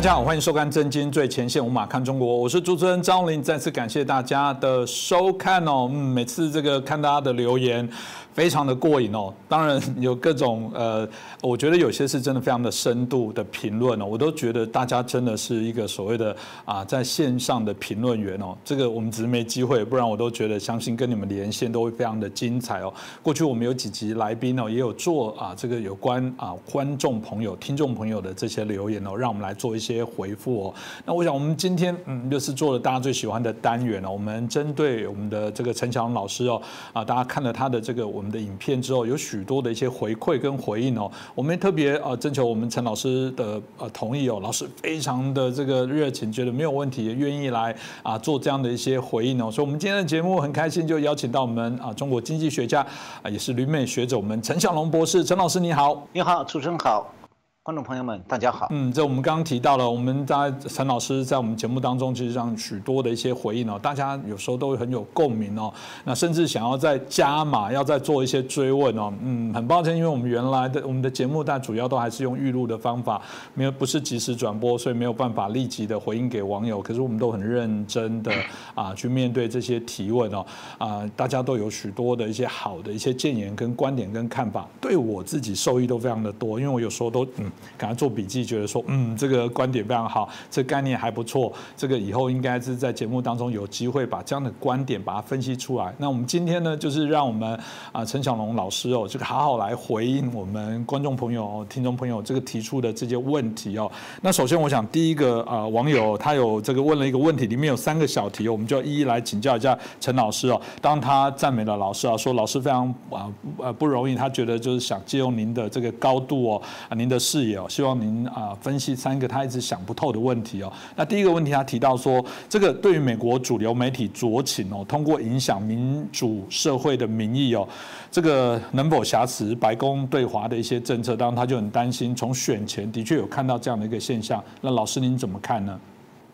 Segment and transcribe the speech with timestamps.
[0.00, 5.90] 大家好，欢迎收看《震惊最前线》，无马看中国，我是主持人张林，再次感谢大家的收看哦。
[5.92, 7.86] 嗯，每次这个看大家的留言。
[8.32, 11.06] 非常的过瘾哦，当然有各种呃，
[11.42, 22.94] 我觉得有些是真的非常的深度的评论哦，我都觉得大家真的是一个所谓的啊在线上的评论员哦，这个我们只是没机会，不然我都觉得相信跟你们连线都会非常的精彩哦。
[23.20, 30.74] 过去我们有几集来宾哦，也有做啊这个有关啊观众朋友、听众朋友的这些留言哦，让我们来做一些些回复哦。
[31.04, 36.60] 那我想我们今天嗯就是做了大家最喜欢的单元哦，我们针对我们的这个陈强老师哦
[36.92, 41.10] 啊，大家看了他的这个我们的影片之后，有许多的一些回馈跟回应哦。
[41.34, 49.50] 我们特别呃征求我们陈老师的呃同意哦，老师非常的这个热情，觉得没有问题，愿意来啊做这样的一些回应哦。
[49.50, 52.86] 所以，我们今天的节目很开心，就邀请到我们啊中国经济学家
[53.22, 55.24] 啊，也是旅美学者，我们陈小龙博士。
[55.24, 57.19] 陈老师你好，你好，主持人好。
[57.62, 58.68] 观众朋友们，大家好。
[58.70, 65.70] 嗯，这我们刚刚提到了，我们在陈老师在我们节目当中，其实上许多的一些回应哦，大家有时候都会很有共鸣哦。
[66.04, 69.12] 那甚至想要再加码，要再做一些追问哦。
[69.20, 73.20] 嗯，很抱歉，因为我们原来的我们的节目，但主要都还是用预录的方法，
[73.52, 76.80] 没有不是即时转播，所以没有办法立即的回应给网友。
[76.80, 78.32] 可是我们都很认真的
[78.74, 80.46] 啊，去面对这些提问哦。
[80.78, 87.49] 啊，大家都有许多的一些好的一些建言跟观点跟看法，对我自己受益都非常的多，因为我有时候都嗯。
[87.76, 95.94] 赶快做笔记，觉得说，嗯，这个观点非常好，这概念还不错，这个以后应该是在节目当中有机会把这样的观点把它分析出来。
[95.98, 97.58] 那我们今天呢，就是让我们
[97.92, 103.90] 啊陈小龙老师哦，这个好好来回应我们观众朋友、听众朋友这个提出的这些问题哦。
[104.22, 110.60] 那首先，我想第一个啊网友他有这个问了一个问题，里面有三个小题，我们就要一一来请教一下陈老师哦。
[110.80, 117.66] 当他赞美了老师啊，说老师非常啊呃不容易，他觉得就是想借用您的这个高度哦啊您的视野哦。
[117.68, 120.72] 希望您啊分析三个他一直想不透的问题哦。
[120.96, 127.66] 那第一个问题，他提到说，这个对于美国主流媒体酌情哦，通过影响民主社会的民意哦，
[128.10, 131.16] 这个能否瑕疵白宫对华的一些政策？
[131.16, 132.14] 当然，他就很担心。
[132.14, 134.42] 从选前的确有看到这样的一个现象。
[134.60, 135.78] 那老师您怎么看呢？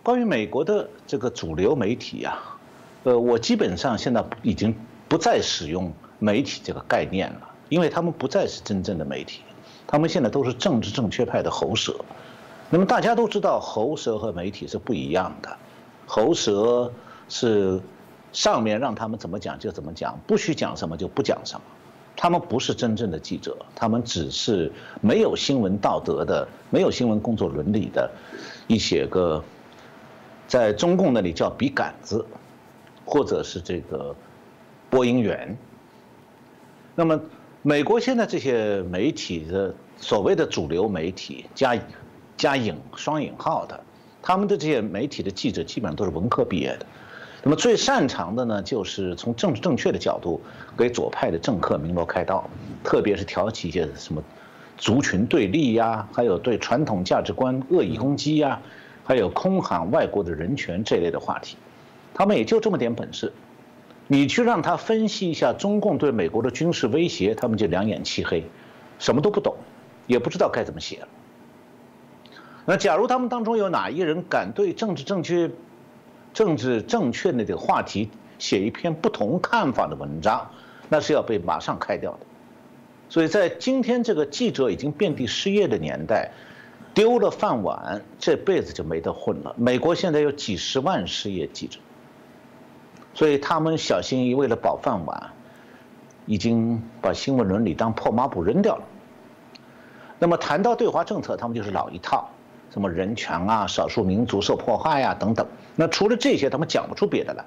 [0.03, 2.57] 关于美国的这个主流媒体啊，
[3.03, 4.75] 呃，我基本上现在已经
[5.09, 9.41] 不再使用媒体这个概念了，因为他们不再是真正的媒体。
[9.87, 11.95] 他们现在都是政治正确派的喉舌，
[12.71, 15.57] 那么大家都知道喉舌和媒体是不一样的，
[16.07, 16.93] 喉舌
[17.29, 17.81] 是
[18.33, 21.63] 上面让他们怎么讲就怎么讲，不许讲什么就不讲什么，
[22.17, 28.11] 他们不是真正的记者，他们只是没有新闻道德的、没有新闻工作伦理的
[28.67, 29.43] 一些个，
[30.49, 32.27] 在中共那里叫笔杆子，
[33.05, 34.13] 或者是这个
[34.91, 35.57] 播音员，
[36.97, 37.21] 那么。
[37.69, 41.77] 美国现在这些媒体的所谓的主流媒体加
[42.37, 43.81] 加引双引号的，
[44.23, 46.87] 他们的这些媒体的记者基本上都是文科毕业的，
[47.43, 50.41] 那么最擅长的呢，就是从政治正确的角度
[50.79, 52.49] 给左派的政客鸣锣开道，
[52.85, 54.23] 特别是挑起一些什么
[54.79, 58.61] 族群对立呀，还有对传统价值观恶意攻击呀，
[59.03, 61.57] 还有空喊外国的人权这类的话题，
[62.15, 63.33] 他们也就这么点本事。
[64.09, 68.45] 你去让他分析一下中共对美国的军事威胁，他们就两眼漆黑，
[68.99, 69.57] 什么都不懂，
[70.07, 71.09] 也不知道该怎么写了。
[72.65, 75.51] 那假如他们当中有哪一人敢对政治正确、
[76.33, 78.09] 政治正确的这个话题
[78.39, 80.51] 写一篇不同看法的文章，
[80.89, 82.19] 那是要被马上开掉的。
[83.09, 86.31] 所以在今天这个记者已经遍地失业的年代，
[86.93, 89.55] 丢了饭碗，这辈子就没得混了。
[89.57, 91.79] 美国现在有几十万失业记者。
[93.17, 95.31] 所以他们小心翼翼，为了保饭碗，
[96.27, 98.85] 已经把新闻伦理当破抹布扔掉了。
[100.19, 102.29] 那么谈到对华政策，他们就是老一套，
[102.71, 105.47] 什么人权啊、少数民族受迫害呀等等。
[105.77, 107.43] 那除了这些，他们讲不出别的来。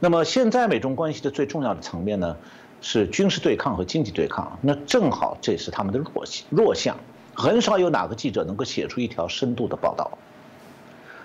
[0.00, 2.36] 那么现在美中关系的最重要的层面呢，
[2.80, 4.58] 是军事对抗和经济对抗。
[4.60, 6.96] 那正好这是他们的弱，弱项，
[7.32, 10.18] 很少有哪个记者能够写出一条深度的报道。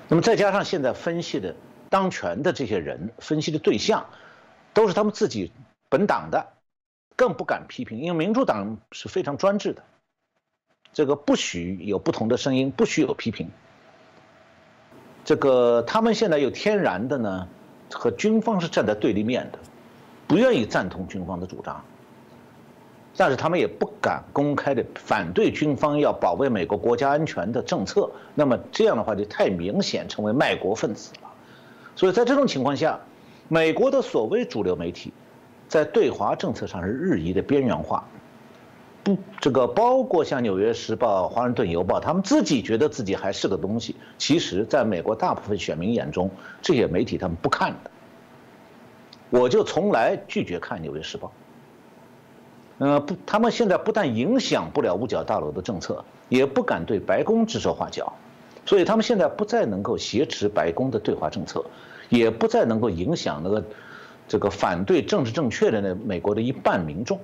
[0.07, 1.55] 那么再加上现在分析的。
[1.93, 4.07] 当权的这些人分析的对象，
[4.73, 5.51] 都是他们自己
[5.89, 6.47] 本党的，
[7.15, 9.83] 更不敢批评，因为民主党是非常专制的，
[10.91, 13.47] 这个不许有不同的声音，不许有批评。
[15.23, 17.47] 这个他们现在有天然的呢，
[17.91, 19.59] 和军方是站在对立面的，
[20.25, 21.85] 不愿意赞同军方的主张，
[23.15, 31.29] 但是他们也不敢公开的反对军方要保卫美国国家安全的政策，那么这样的话就太明显成为卖国分子了。
[31.95, 32.99] 所以在这种情况下，
[33.47, 35.13] 美国的所谓主流媒体，
[35.67, 38.03] 在对华政策上是日益的边缘化。
[39.03, 43.95] 不，这个包括像《纽约时报》《华盛顿邮报》，他们自己觉得自己还是个东西。
[44.17, 46.31] 其实，在美国大部分选民眼中，
[46.61, 47.91] 这些媒体他们不看的。
[49.29, 51.27] 我就从来拒绝看《纽约时报》。
[52.77, 58.13] 呃，不，他们现在不但影响不了五角大楼的政策，也不敢对白宫指手画脚，
[58.65, 61.65] 所以他们现在不再能够挟持白宫的对华政策，
[62.09, 63.63] 也不再能够影响那个
[64.27, 67.19] 这个反对政治正确的那美国的一半民众。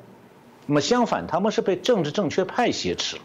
[0.66, 3.24] 那么相反，他们是被政治正确派挟持了，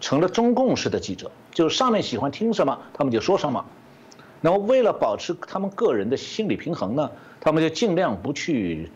[0.00, 3.64] 成了中共式的记者，就是上面喜欢听什么，他们就说什么。
[4.40, 7.10] 那么为了保持他们个人的心理平衡呢，
[7.40, 8.90] 他们就尽量不去。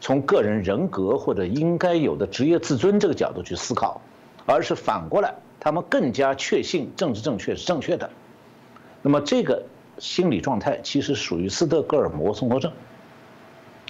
[0.00, 4.02] 从个人人格或者应该有的职业自尊这个角度去思考，
[4.44, 5.34] 而是反过来，
[5.64, 8.10] 他们更加确信政治正确是正确的。
[9.00, 9.64] 那么这个
[9.98, 12.70] 心理状态其实属于斯德哥尔摩综合症。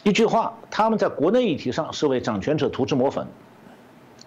[0.05, 3.27] 一句话，他们在国内议题上是为掌权者涂脂抹粉，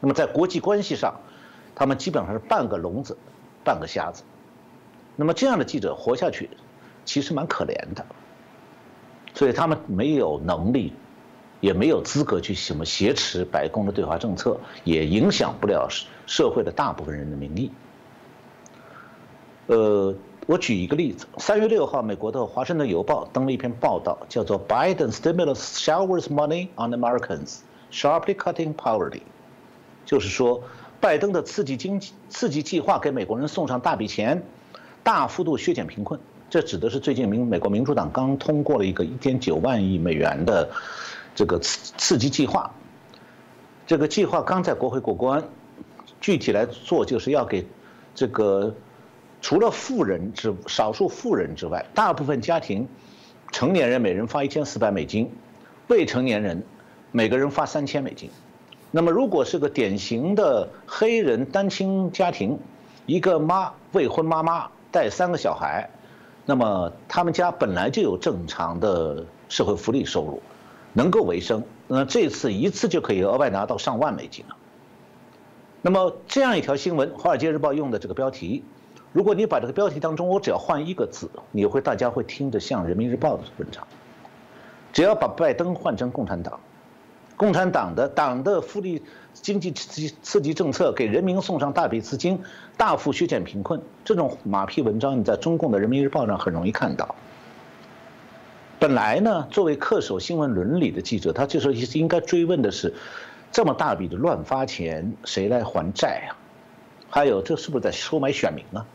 [0.01, 1.21] 那么在国际关系上，
[1.73, 3.17] 他们基本上是半个聋子，
[3.63, 4.23] 半个瞎子。
[5.15, 6.49] 那么这样的记者活下去，
[7.05, 8.05] 其实蛮可怜的。
[9.33, 10.91] 所以他们没有能力。
[11.59, 15.87] 也没有资格去什么挟持白宫的对华政策，也影响不了
[16.27, 17.71] 社会的大部分人的名义。
[19.65, 20.13] 呃，
[20.45, 29.21] 我举一个例子，三月六号，美国的《华盛顿邮报》登了一篇报道，叫做 “Biden stimulus showers money on Americans, sharply cutting poverty”，
[30.05, 30.61] 就是说，
[31.01, 34.43] 拜登的刺激经济刺激计划给美国人送上大笔钱，
[35.03, 36.19] 大幅度削减贫困。
[36.49, 40.69] 这指的是最近民美国民主党刚通过了一个一点九万亿美元的。
[41.35, 42.71] 这个刺刺激计划，
[43.85, 45.43] 这个计划刚在国会过关，
[46.19, 47.65] 具体来做就是要给
[48.15, 48.73] 这个
[49.41, 52.87] 除了富人之少数富人之外，大部分家庭
[53.51, 55.31] 成年人每人发一千四百美金，
[55.87, 56.63] 未成年人
[57.11, 58.29] 每个人发三千美金。
[58.91, 62.59] 那么如果是个典型的黑人单亲家庭，
[63.05, 65.89] 一个妈未婚妈妈带三个小孩，
[66.45, 70.41] 那么他们家本来就有正常的社会福利收入。
[70.93, 74.56] 能够维生，那这次一次就可以额外拿到上万美金了。
[75.87, 78.61] 那么这样一条新闻，《华尔街日报》用的这个标题，
[79.13, 83.87] 如果你把这个标题当中，我只要换一个字，你会大家会听着像《人民日报》的文章。
[84.91, 86.59] 只要把拜登换成共产党，
[87.37, 89.01] 共产党的党的福利
[89.31, 92.37] 经济刺激刺激政策给人民送上大笔资金，
[92.75, 97.15] 大幅削减贫困，这种马屁文章你在中共的《人民日报》上很容易看到。
[98.77, 102.93] 本来呢，作为恪守新闻伦理的记者，他这时候应该追问的是：
[103.51, 106.35] 这么大笔的乱发钱，谁来还债啊？
[107.09, 108.85] 还有，这是不是在收买选民啊？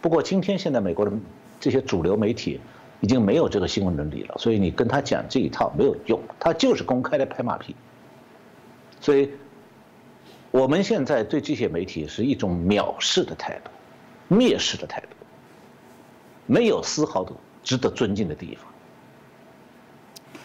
[0.00, 1.12] 不过今天现在美国的
[1.58, 2.60] 这些主流媒体
[3.00, 7.74] 已经没有这个新闻伦理了，所以你跟他讲这一套没有用，他就是公开的拍马屁。
[9.00, 9.30] 所以，
[10.50, 13.70] 我们现在对这些媒体是一种藐视的态度、
[14.34, 15.08] 蔑视的态度，
[16.46, 17.32] 没有丝毫的。
[17.62, 18.69] 值得尊敬的地方。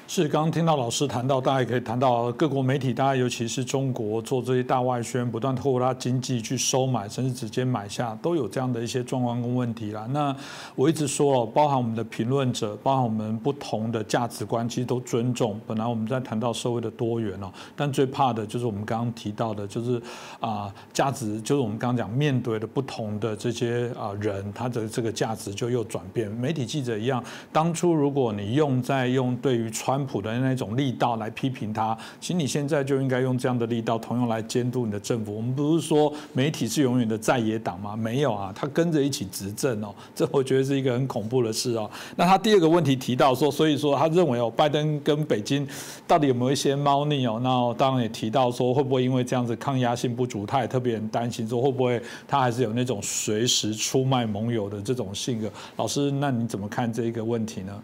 [0.07, 10.07] 是，刚刚听到老师谈到，大家也可以谈到各国媒体，大家尤其是中国做这些大外宣，不断透过它经济去收买，甚至直接买下，都有这样的一些状况跟问题啦。
[10.11, 10.33] 那
[10.75, 15.59] 我一直说哦，包含我们的评论者，包含我们不同的价值观，其实都尊重。
[15.65, 19.99] 本来我们在谈到社会的多元哦，但最怕的就是我们刚刚提到的，就是
[20.39, 26.29] 啊，价值就是我们刚刚讲面对的不同的这些啊人，他的这个价值就又转变。
[26.29, 35.33] 媒体记者一样，当初如果你用在用对于传川普的那种力道来批评他，其实你现在就应该用这样的力道，同样来监督你的政府。
[35.33, 37.95] 我们不是说媒体是永远的在野党吗？
[37.95, 41.89] 没有啊，他跟着一起执政哦，这我觉得是一个很恐怖的事哦。
[42.17, 45.65] 那他第二个问题提到说，所以说他认为哦，拜登跟北京
[46.05, 47.39] 到底有没有一些猫腻哦？
[47.41, 55.49] 那当然也提到说，会不会因为这样子抗压性不足，他也特别担心说，会不会他还是有那种随时出卖盟友的这种性格？
[55.77, 57.81] 老师，那你怎么看这一个问题呢？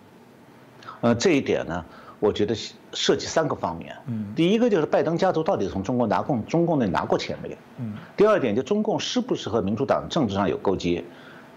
[0.99, 1.83] 呃，这一点呢？
[2.21, 2.55] 我觉得
[2.93, 3.95] 涉及三个方面。
[4.05, 7.55] 嗯，第一个就是拜登家族到底从中国拿共中共那拿过钱没有？
[7.79, 11.03] 嗯，第二点就中共是不是和民主党政治上有勾结？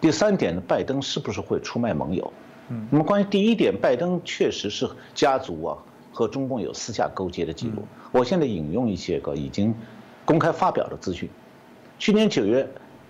[0.00, 2.32] 第三点呢，拜登是不是会出卖盟友？
[2.70, 5.76] 嗯，那么关于第一点，拜登确实是家族啊
[6.10, 7.84] 和中共有私下勾结的记录。
[8.10, 9.74] 我现在引用一些个已经
[10.24, 11.28] 公开发表的资讯。
[11.98, 12.66] 去年九月，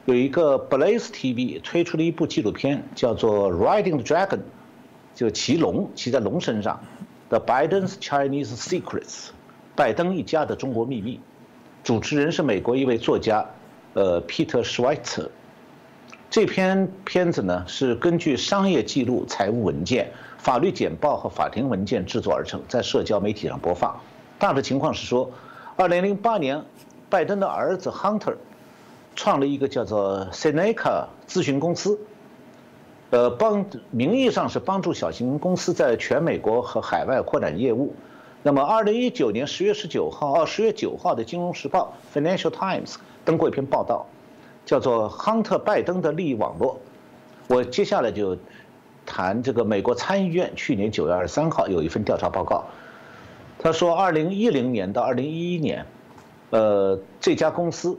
[0.07, 4.39] 有一个 Blaze TV 推出了一部纪录片，叫做《Riding the Dragon》，
[5.15, 6.81] 就骑龙，骑在龙身上。
[7.31, 9.28] The Biden's Chinese Secrets，
[9.75, 11.21] 拜登一家的中国秘密，
[11.83, 13.47] 主持人是美国一位作家，
[13.95, 15.28] 呃，Peter Schweitzer。
[16.28, 23.99] 这篇片子呢是根据商业记录、财务文件、法律简报和法庭文件制作而成，在社交媒体上播放。
[24.38, 25.31] 大致情况是说，
[25.76, 26.62] 二零零八年，
[27.09, 28.35] 拜登的儿子 Hunter
[29.16, 31.99] 创了一个叫做 Seneca 咨询公司，
[33.14, 37.94] 呃，帮名义上是帮助小型公司在全美国和海外扩展业务。
[38.42, 44.04] 那么，二零一九年十月十九号，哦，十月九号的《金融时报》（Financial Times） 登过一篇报道，
[44.66, 46.75] 叫做《亨特·拜登的利益网络》。
[47.54, 48.37] 我接下来就
[49.06, 52.64] 谈这个美国参议院去年九月二十三号有一份调查报告，
[53.61, 55.87] 他说，二零一零年到二零一一年，
[56.50, 57.97] 呃，这家公司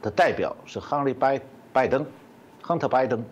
[0.00, 1.38] 的代表是亨利·拜
[1.74, 2.06] 拜登，
[2.62, 3.22] 亨特·拜登，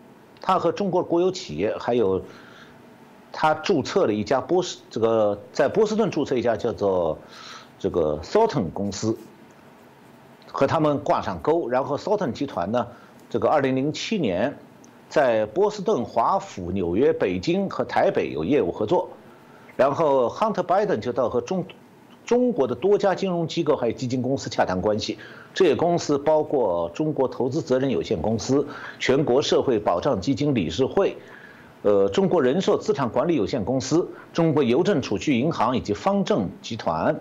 [0.42, 2.22] 他和中国国有企业还有。
[3.34, 7.16] 他注册了一家波士，这个在波士顿注册一家叫做
[7.78, 9.16] 这个 s o l t o n 公司，
[10.48, 11.66] 和他们挂上钩。
[11.66, 12.86] 然后 s o l t o n 集团呢，
[13.30, 14.54] 这个2007年
[15.08, 19.08] 在波士顿、华府、纽约、北京和台北有业务合作。
[19.76, 21.64] 然后 Hunter Biden 就到和中
[22.26, 25.18] 中国的多家金融机构还有基金公司洽谈关系。
[25.54, 28.66] 这些公司包括中国投资责任有限公司、
[28.98, 31.16] 全国社会保障基金理事会。
[31.82, 37.20] 呃，中国人寿资产管理有限公司、中国邮政储蓄银行以及方正集团。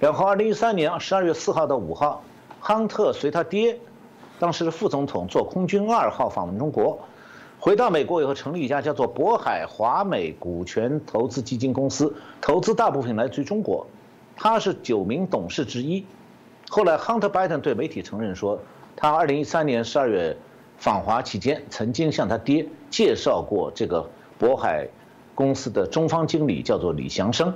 [0.00, 2.24] 然后，二零一三年十二月四号到五号，
[2.60, 3.78] 亨特随他爹，
[4.38, 6.98] 当时的副总统坐空军二号访问中国，
[7.60, 13.86] 回到美国以后成立一家叫做渤海华美股权投资基金公司，投资大部分来自于中国，
[14.34, 16.04] 他是九名董事之一。
[16.68, 18.60] 后来，，Hunter Biden 对媒体承认说，
[18.96, 20.36] 他二零一三年十二月。
[20.76, 24.86] 访华期间，曾经向他爹介绍过这个渤海
[25.34, 27.54] 公司的中方经理，叫做李祥生。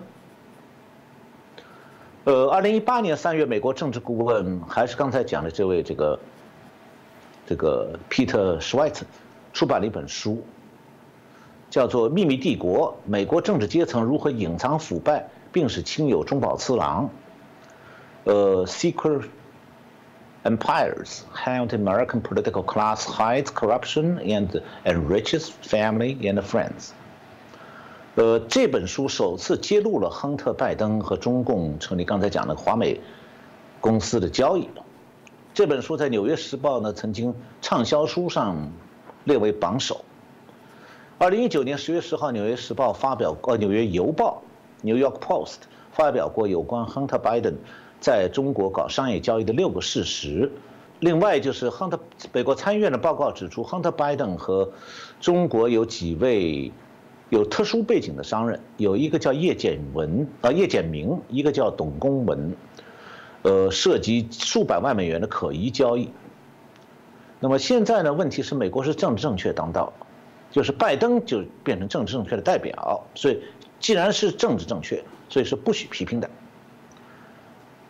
[2.24, 6.18] 呃，二零一八年三月，美国政治顾问还是刚才讲的这位这个
[7.44, 9.02] 这个 Peter Schweitzer
[9.52, 10.42] 出版了一本书，
[11.68, 17.04] 叫做《秘密帝国：美国政治阶层如何隐藏腐败，并使亲友中饱私囊》。
[18.28, 19.24] 呃，Secret。
[20.44, 26.90] empires held American political class hides corruption and enriches family and friends。
[28.14, 33.00] 呃，这本书首次揭露了亨特·拜登和中共成立刚才讲的华美
[33.80, 34.68] 公司的交易。
[35.52, 38.70] 这本书在《纽约时报》呢曾经畅销书上
[39.24, 40.04] 列为榜首。
[41.18, 44.42] 二零一九年十月十号，《纽约时报》发表呃，《纽约邮报》
[44.86, 45.56] （New York Post）
[45.92, 47.56] 发表过有关亨特·拜登。
[48.00, 50.50] 在中国搞商业交易的六个事实，
[51.00, 51.98] 另外就是亨特
[52.32, 54.70] 美国参议院的报告指出，亨特拜登和
[55.20, 56.72] 中国有几位
[57.28, 62.56] 有特殊背景的商人，有一个叫叶简文啊叶简明，一个叫董公文，
[63.42, 66.08] 呃，涉及数百万美元的可疑交易。
[67.40, 69.92] 那么现在呢，问题是美国是政治正确当道，
[70.50, 73.40] 就是拜登就变成政治正确的代表，所以
[73.78, 76.28] 既然是政治正确，所以是不许批评的。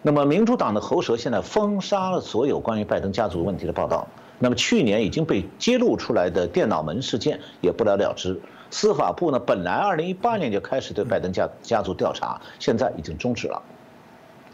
[0.00, 4.06] 那么，民主党的喉舌现在封杀了所有关于拜登家族问题的报道。
[4.38, 8.40] 那么，去年已经被揭露出来的电脑门事件也不了了之。
[8.70, 13.60] 司法部呢，本来二零一八年就开始对拜登家家族调查，现在已经终止了。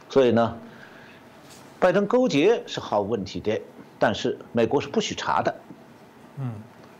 [0.08, 0.56] 所以呢，
[1.78, 3.60] 拜登勾结是毫无问题的，
[3.98, 5.54] 但是美国是不许查的。
[6.38, 6.52] 嗯。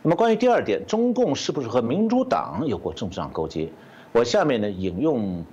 [0.03, 3.67] 那么，关于第二点，中共是不是和民主党有过政治上勾结？
[4.11, 5.43] 我下面呢引用。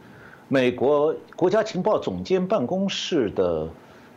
[0.52, 3.66] 美国国家情报总监办公室的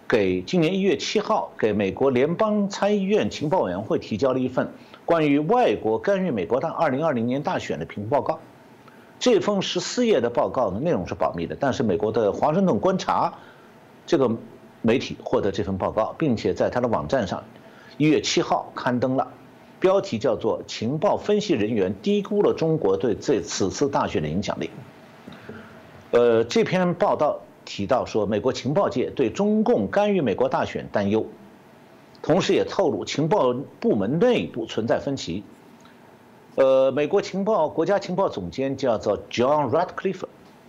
[0.06, 4.70] 给今年一月七号给美国联邦参议院情报委员会提交了一份
[5.06, 8.38] 关于外国干预美国大二零二零年大选的评估报告。
[9.18, 13.34] 这封十四页的报告呢，内容是保密的，但是美国的华盛顿观察
[14.06, 14.30] 这个
[14.82, 17.42] 媒体获得这份报告，并且在他的网站上
[17.98, 19.25] 一月七号刊登了，
[19.80, 24.70] 标题叫做“情报分析人员低估了中国对这此次大选的影响力”。
[26.16, 31.26] 呃，这篇报道提到说，美国情报界对中共干预美国大选担忧，
[32.22, 35.44] 同时也透露情报部门内部存在分歧。
[36.56, 40.24] 呃，美国情报国家情报总监叫做 John Ratcliffe，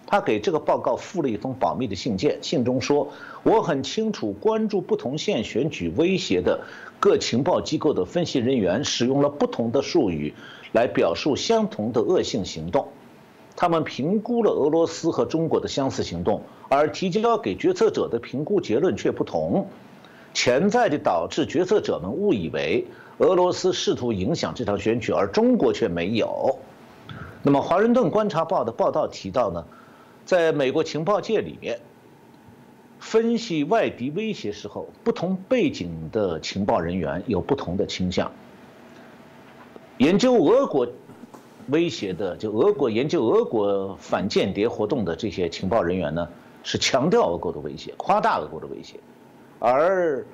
[0.05, 3.09] 他给这个报告附了一封保密的信件，信中说
[3.45, 6.61] ：“我很清楚，关注不同县选举威胁的
[6.99, 10.35] 各情报机构的分析人员使用了不同的术语，
[10.73, 12.89] 来表述相同的恶性行动。”
[13.59, 19.67] 他们评估了俄罗斯和中国的相似行动，而提交给决策者的评估结论却不同，
[20.35, 22.87] 潜在的导致决策者们误以为
[23.17, 26.59] 俄罗斯试图影响这场选举，而中国却没有。
[27.43, 29.65] 那么，《华盛顿观察报》的报道提到呢，
[30.27, 31.81] 在美国情报界里面，
[32.99, 38.31] 分析外敌威胁时候，不同背景的情报人员有不同的倾向。
[39.97, 40.87] 研究俄国。
[41.69, 46.29] 威胁的就俄国研究俄国反间谍活动的这些情报人员呢，
[46.63, 48.97] 是强调俄国的威胁，夸大俄国的威胁；
[49.59, 50.25] 而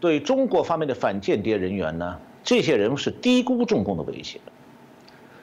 [0.00, 4.40] 对中国方面的反间谍人员呢，这些人是低估中共的威胁。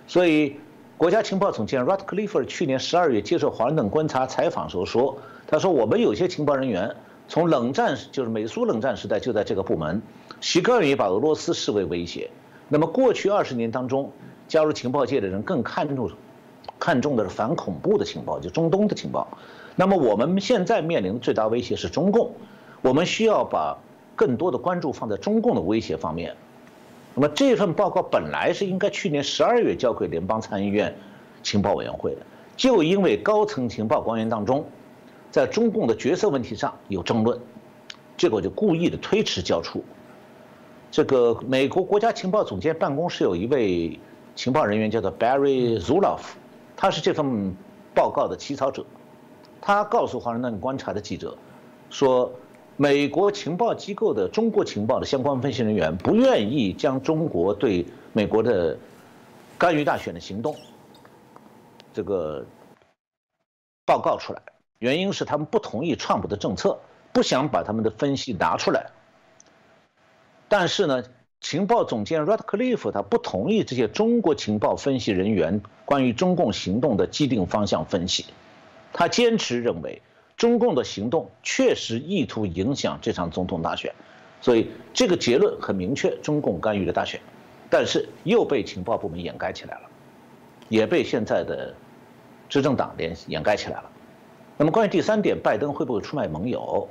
[0.08, 0.58] 所以，
[0.98, 6.96] 国家情报总监 Ratcliffe 去年十二月接受《华盛顿观察》采访时候说：“他说我们有些情报人员
[7.28, 10.02] 从冷战就是美苏冷战时代就在这个部门，
[10.42, 12.30] 习惯于把俄罗斯视为威胁。
[12.70, 14.12] 那么过去二十年当中，
[14.48, 16.12] 加入情报界的人更看重
[16.80, 19.28] 看重的是反恐怖的情报，就中东的情报。
[19.76, 22.32] 那么我们现在面临的最大威胁是中共，
[22.82, 23.78] 我们需要把
[24.16, 26.36] 更多的关注放在中共的威胁方面。”
[27.16, 30.96] 那么这份报告本来是应该去年十二月交给联邦参议院
[31.44, 32.22] 情报委员会的，
[32.58, 34.66] 就因为高层情报官员当中，
[35.30, 37.40] 在中共的角色问题上有争论，
[38.18, 39.84] 结果就故意的推迟交出。
[40.90, 44.00] 这个美国国家情报总监办公室有一位
[44.36, 46.22] 情报人员叫做 Barry Zuloff，
[46.76, 47.56] 他是这份
[47.94, 48.86] 报告的起草者，
[49.62, 51.38] 他告诉华盛顿观察的记者
[51.90, 52.32] 说。
[52.76, 58.76] 美国情报机构的中国情报的相关分析人员不愿意将中国对美国的
[59.60, 60.56] 干预大选的行动
[61.94, 62.44] 这个
[63.86, 64.42] 报告出来，
[64.80, 66.76] 原因是他们不同意川普的政策，
[67.12, 68.90] 不想把他们的分析拿出来。
[70.48, 71.04] 但是呢，
[71.44, 78.26] 情报总监 Radcliffe 他不同意这些中国情报分析人员关于中共行动的既定方向分析，
[78.92, 80.02] 他坚持认为。
[80.36, 83.94] 中共的行动确实意图影响这场总统大选，
[84.42, 87.22] 所以这个结论很明确：中共干预了大选，
[87.70, 89.82] 但是又被情报部门掩盖起来了，
[90.70, 91.74] 也被现在的
[92.50, 93.84] 执政党联掩盖起来了。
[94.58, 96.90] 那么关于第三点，拜登会不会出卖盟友？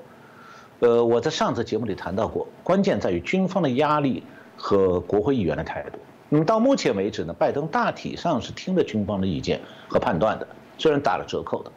[0.79, 4.23] 呃，我在上次节目里谈到过，关键在于军方的压力
[4.57, 5.99] 和国会议员的态度。
[6.29, 10.47] 那么到目前为止呢，拜登大体上是听了军方的意见和判断的，
[10.79, 11.73] 虽然打了折扣的。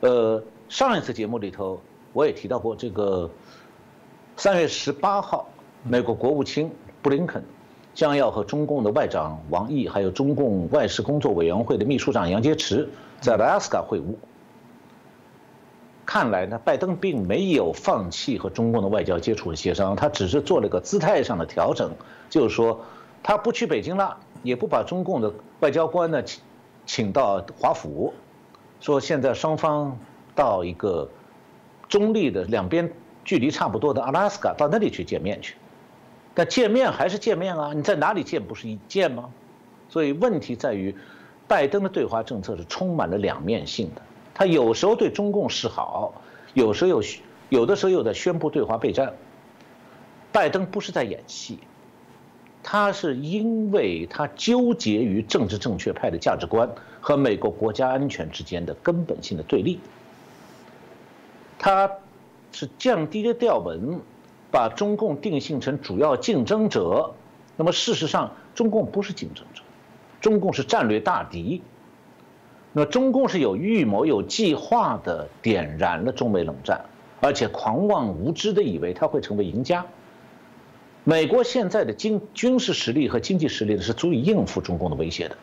[0.00, 1.80] 呃，上一次节目里头
[2.12, 3.28] 我也提到过，这个
[4.36, 5.48] 三月十八号，
[5.82, 6.70] 美国国务卿
[7.02, 7.42] 布林肯
[7.94, 12.86] 将要和中共的外长王毅，还有中共外事工作委员会的秘书长杨洁篪
[13.20, 14.14] 在拉斯加会晤。
[16.06, 21.92] 看来呢，拜登并没有放弃和中共的外交接触和协商，他只是做了个姿态上的调整，
[22.28, 22.80] 就是说
[23.22, 26.42] 他不去北京了，也不把中共的外交官呢请
[26.86, 28.12] 请到华府。
[28.80, 29.98] 说现在双方
[30.34, 31.08] 到一个
[31.86, 32.90] 中立的两边
[33.24, 35.54] 距离差不多的阿拉斯加到那里去见面去，
[36.34, 39.30] 但见面还是见面啊，你在哪里见不是一见吗？
[39.90, 40.96] 所以问题在于，
[41.46, 44.00] 拜登的对华政策是充满了两面性的，
[44.40, 46.14] 他有时候对中共示好，
[46.54, 47.02] 有时候又
[47.50, 49.12] 有的时候又在宣布对华备战。
[50.32, 51.58] 拜登不是在演戏。
[52.62, 56.70] 他是因为他纠结于政治正确派的价值观
[57.02, 59.78] 和美国国家安全之间的根本性的对立，
[61.58, 61.90] 他
[62.50, 64.00] 是降低了调门，
[64.50, 67.12] 把中共定性成主要竞争者。
[67.58, 69.60] 那么事实上，中共不是竞争者，
[70.22, 71.60] 中共是战略大敌。
[72.72, 76.84] 那中共是有预谋、有计划的点燃了中美冷战，
[77.20, 79.84] 而且狂妄无知的以为他会成为赢家。
[81.02, 85.36] 美国现在的经军事实力和经济实力呢，是足以应付中共的威胁的。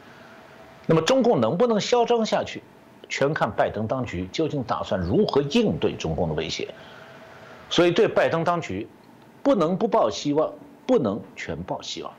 [0.86, 2.64] 那么中共能不能嚣张下去，
[3.10, 6.74] 全看拜登当局究竟打算如何应对中共的威胁。
[7.70, 8.88] 所以对拜登当局，
[9.44, 10.54] 不能不抱希望，
[10.86, 12.14] 不能全抱希望。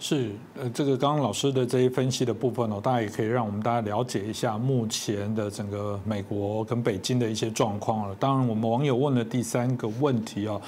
[0.00, 8.14] 是，呃，这个刚刚老师的这些分析的部分呢，大家也可以让我们大家了解一下目前的整个美国跟北京的一些状况了。
[8.18, 10.60] 当然，我们网友问的第三个问题啊。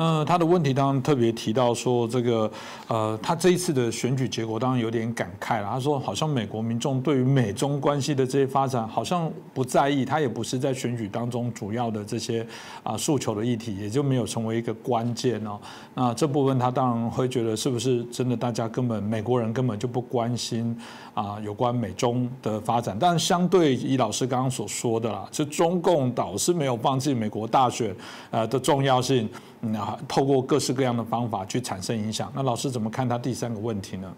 [0.00, 2.48] 嗯，他的问题当然特别提到说，这个
[2.86, 5.68] 呃，他这一次的选举结果当然有点感慨了。
[5.68, 12.46] 他说，好像美国民众对于美中关系的这些发展好像不在意，他也不是在选举当中主要的这些
[12.84, 15.58] 啊诉求的议题，也就没有成为一个关键哦。
[15.94, 20.78] 那这部分他当然会觉得，是不是真的大家根本美国人根本就不关心
[21.12, 22.96] 啊有关美中的发展？
[23.00, 27.92] 但相对以老师刚刚所说的啦，是中共导是没有放弃美国大选
[28.30, 29.28] 呃的重要性。
[29.60, 32.32] 那透过各式各样的方法去产生影响。
[32.34, 34.14] 那老师怎么看他第三个问题呢？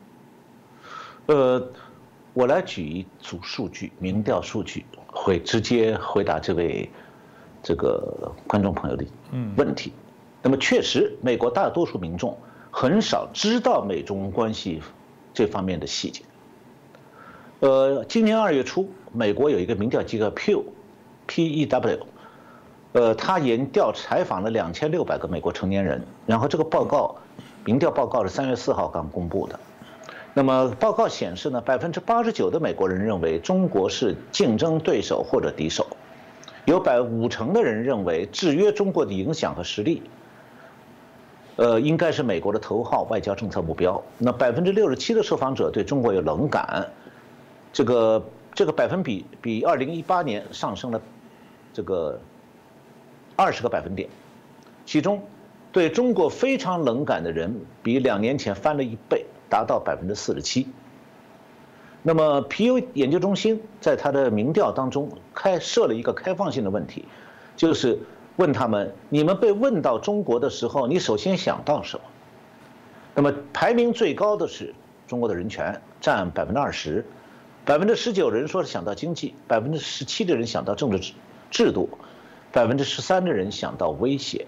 [1.26, 1.68] 呃，
[2.32, 6.90] 我来举一组数据，民调数据，会直接回答这位
[7.62, 9.04] 这个观众朋友的
[9.56, 9.92] 问题。
[10.42, 12.36] 那么，确实，美国大多数民众
[12.70, 14.82] 很少知道美中关系
[15.32, 16.22] 这方面的细节。
[17.60, 22.06] 呃，今年二月初，美国有一个民调机构 Pew，P-E-W。
[22.92, 27.14] 呃，他研调采访了两千六百个美国成年人，然后这个报告，
[27.64, 29.58] 民调报告是三月四号刚公布的。
[30.34, 35.86] 那么报告显示呢，百分之八十九的美国人认为中国是竞争对手或者敌手，
[36.64, 40.02] 有百五成的人认为制约中国的影响和实力，
[41.56, 44.02] 呃，应该是美国的头号外交政策目标。
[44.18, 46.88] 那百分之六十七的受访者对中国有冷感，
[47.72, 48.24] 这个
[48.54, 51.00] 这个百分比比二零一八年上升了
[51.72, 52.20] 这个
[53.40, 54.06] 二十个百分点，
[54.84, 55.22] 其中
[55.72, 60.68] 对中国非常冷感的人比两年前翻了一倍，达到百分之四十七。
[62.02, 67.06] 那么皮尤研究中心在他的民调当中开设了一个开放性的问题，
[67.56, 67.98] 就是
[68.36, 72.04] 问他们：你们被问到中国的时候，你首先想到什么？
[73.14, 74.74] 那么排名最高的是
[75.08, 77.06] 中国的人权，占百分之二十，
[77.64, 81.14] 百分之十九人说是想到经济，百分之十七的人想到政治
[81.50, 81.88] 制度，
[82.52, 84.46] 百分之十三的人想到威胁。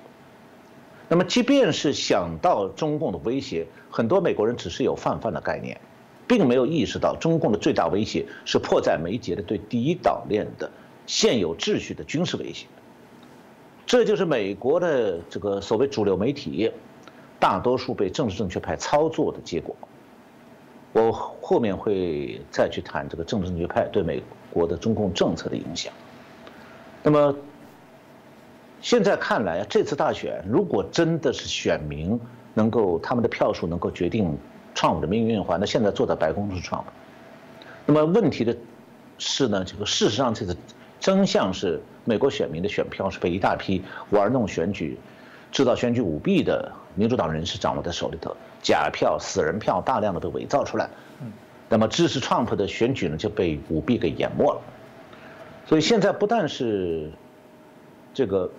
[1.08, 5.80] 那么即便是想到中共的威胁，很多美国人只是有泛泛的概念。
[6.24, 10.70] 并没有意识到中共的最大威胁是迫在眉睫的对第一岛链的
[11.04, 12.64] 现有秩序的军事威胁。
[13.84, 16.72] 这就是美国的这个所谓主流媒体，
[17.38, 19.76] 大多数被政治正确派操作的结果。
[20.94, 25.92] 我后面会再去谈这个政治正确派对美国的中共政策的影响。
[27.02, 27.34] 那么
[28.82, 32.20] 现在看来，这次大选如果真的是选民
[32.52, 34.36] 能够他们的票数能够决定。
[34.74, 36.82] 创的命运的话，那现在坐在白宫是创。
[37.84, 38.56] 那么问题的
[39.18, 40.56] 是呢，这个事实上这个
[40.98, 44.98] 真相是，美国选民的选票是被一大批玩弄选举、
[45.52, 50.88] 制造选举舞弊的民主党人士掌握在手里头，假票、死人票大量的被伪造出来。
[51.68, 54.60] 那么支持 Trump 的选举呢就被舞弊给淹没了。
[55.66, 57.10] 所以现在不但是
[58.14, 58.50] 这个。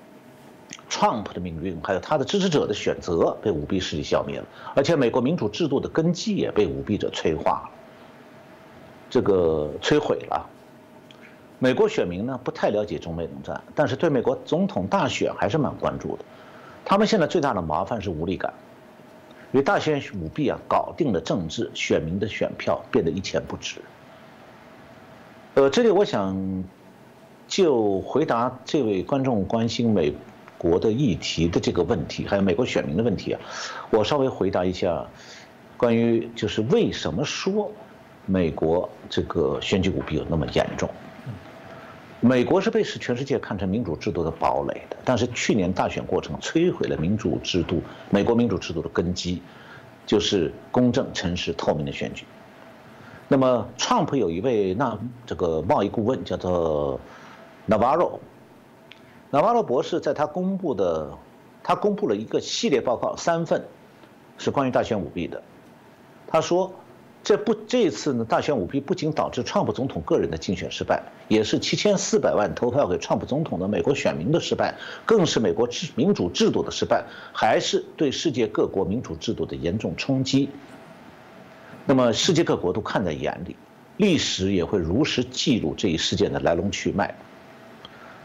[0.89, 7.69] Trump 的命运，还有他的支持者的选择被舞弊势力消灭了，而且美国民主制度的根基也被舞弊者催化了，
[9.09, 10.49] 这个摧毁了。
[11.59, 16.25] 美国选民呢不太了解中美冷战，但是对美国总统大选还是蛮关注的。
[16.85, 18.53] 他们现在最大的麻烦是无力感，
[19.51, 23.81] 因为大选舞弊啊搞定了政治，选民的选票变得一钱不值。
[25.55, 26.63] 呃，这里我想
[27.47, 30.13] 就回答这位观众关心美。
[30.63, 33.41] 国的议题的这个问题，还有美国选民的问题啊，
[33.89, 35.05] 我稍微回答一下，
[35.75, 37.69] 关于就是为什么说
[38.25, 40.89] 美国这个选举舞弊有那么严重？
[42.21, 49.41] 美国是被使全世界看成民主制度的堡垒的，但是去年大选过程摧毁了民主制度，美国民主制度的根基
[50.05, 52.23] 就是公正、诚实、透明的选举。
[53.27, 56.99] 那么，Trump 有一位那这个贸易顾问叫做
[57.67, 58.19] Navarro。
[59.33, 61.09] 纳瓦罗博士在他公布的，
[61.63, 63.65] 他公布了一个系列报告，三份，
[64.37, 65.41] 是关于大选舞弊的。
[66.27, 66.71] 他说，
[67.23, 80.47] 这不这一次呢，大选舞弊不仅导致川普总统个人的竞选失败，也是七千四百万投票给川普总统的美国选民的失败，更是美国制民主制度的失败，还是对世界各国民主制度的严重冲击。
[81.87, 83.55] 那么，世界各国都看在眼里，
[83.97, 87.15] 历史也会如实记录这一事件的来龙去脉。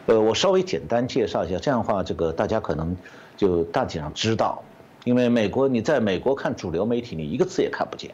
[0.09, 2.97] 呃，我稍微简单介绍一下，这样的话，这个大家可能
[3.37, 4.63] 就大体上知道，
[5.05, 8.11] 因为美国你在美国看主流媒体，你一个字也看不见。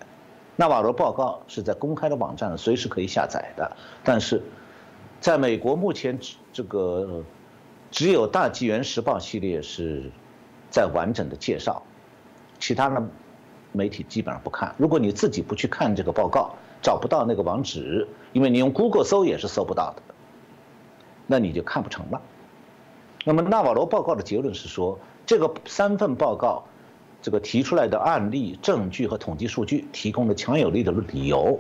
[0.57, 4.42] 纳瓦罗报告是在公开的网站随时可以下载的，但是
[5.20, 6.18] 在美国目前
[6.52, 7.22] 这个
[7.92, 10.11] 只有大纪元时报系列是
[10.70, 11.80] 在完整的介绍，
[12.59, 13.00] 其他的
[13.70, 14.74] 媒体基本上不看。
[14.78, 20.02] 如果你自己不去看这个报告，找不到那个网址，因为你用 Google 搜也是搜不到的。
[21.26, 22.20] 那你就看不成了。
[23.24, 26.64] 那么纳瓦罗报告的结论是说，这个三份报告，
[27.22, 31.58] 这个提出来的案例、证据和统计数据，提供了强有力的理由。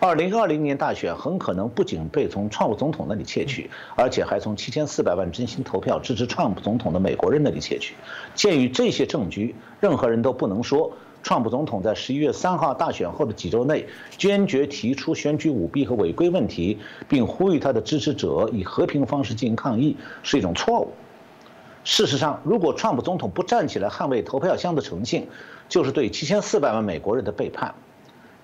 [0.00, 7.94] 二零二零年大选很可能不仅被从川普总统那里窃取，而且还从七千四百万真心投票支持川普总统的美国人那里窃取。
[8.34, 10.92] 鉴于这些证据，任何人都不能说。
[11.22, 13.86] 川普总统在十一月三号大选后的几周内，
[14.18, 20.92] 坚决提出选举舞弊和违规问题，并呼吁他的支持者以和平方式进行抗议，是一种错误。
[21.84, 25.28] 事实上，如果川普总统不站起来捍卫投票箱的诚信，
[25.68, 27.74] 就是对七千四百万美国人的背叛。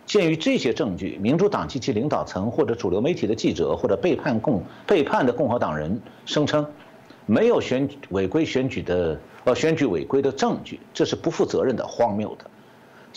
[0.07, 6.67] 鉴于这些证据，民主党及其领导层或者主流媒体的记者或者背叛共背叛的共和党人声称，
[7.27, 12.48] 没有选违规选举的呃选举违规的证据，这是不负责任的、荒谬的。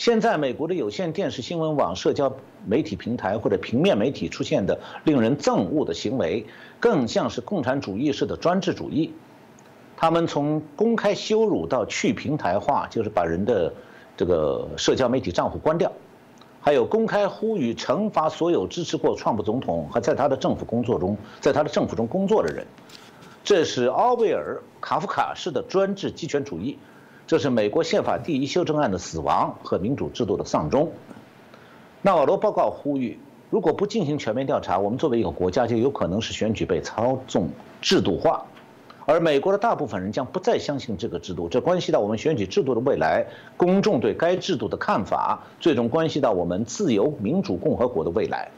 [0.03, 2.35] 现在，美国的有线电视新闻网、社交
[2.65, 6.43] 媒体平台或者平面媒体出现的令人憎恶的行为，
[6.79, 9.13] 更像是共产主义式的专制主义。
[9.95, 13.71] 他们从公开羞辱到去平台化，就是把人的
[14.17, 15.91] 这个社交媒体账户关掉；
[16.59, 22.65] 还有公开呼吁惩罚所有支持过川普总统和在他的政府工作中，在他的政府中工作的人。
[23.43, 26.79] 这是奥威尔、卡夫卡式的专制集权主义，
[27.31, 30.91] 这是美国宪法第一修正案的死亡和民主制度的丧钟。
[32.01, 33.17] 纳瓦罗报告呼吁，
[33.49, 37.47] 如果不进行全面调查，我们作为一个国家就有可能是选举被操纵
[37.81, 38.43] 制度化，
[39.05, 48.51] 而美国的大部分人将不再相信这个制度，这关系到我们选举制度的未来，公众对该制度的看法，最终关系到我们自由民主共和国的未来。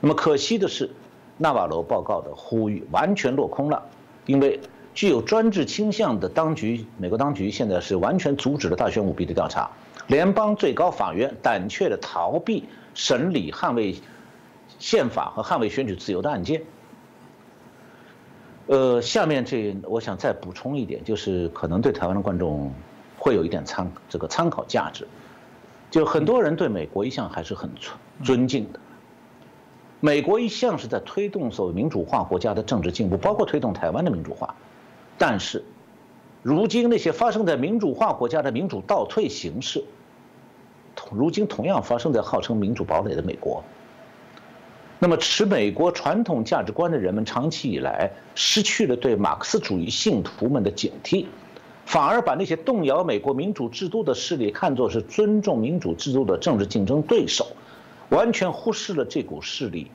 [0.00, 0.88] 那么可惜的是，
[1.36, 3.82] 纳瓦罗报告的呼吁完全落空了。
[4.24, 4.60] 因为
[4.98, 9.70] 具有专制倾向的当局，美国当局现在是完全阻止了大选舞弊的调查，
[10.08, 13.94] 联邦最高法院胆怯的逃避审理捍卫
[14.80, 16.62] 宪法和捍卫选举自由的案件。
[18.66, 22.72] 呃，下面这我想再补充一点，就是可能对台湾的观众
[23.16, 25.06] 会有一点参这个参考价值，
[25.92, 28.80] 就很多人对美国一向还是很尊尊敬的。
[30.00, 34.56] 美国一向是在推动所谓民主化国家的政治进步，包括推动台湾的民主化。
[35.18, 35.64] 但是，
[36.42, 39.84] 如今那些发生在民主化国家的民主倒退形势，
[40.94, 43.62] 同如今同样发生在号称民主堡垒的美国。
[45.00, 51.26] 那么，持美国传统价值观的人们长期以来失去了对马克思主义信徒们的警惕，
[51.84, 57.46] 反而把那些动摇美国民主制度的势力看作是尊重民主制度的政治竞争对手。
[58.10, 59.90] 完全忽视了这股势力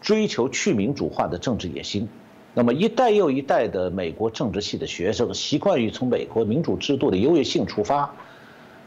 [0.00, 2.08] 追求去民主化的政治野心。
[2.58, 8.10] 那么一代又一代的美国政治系的学生习惯于从美国民主制度的优越性出发，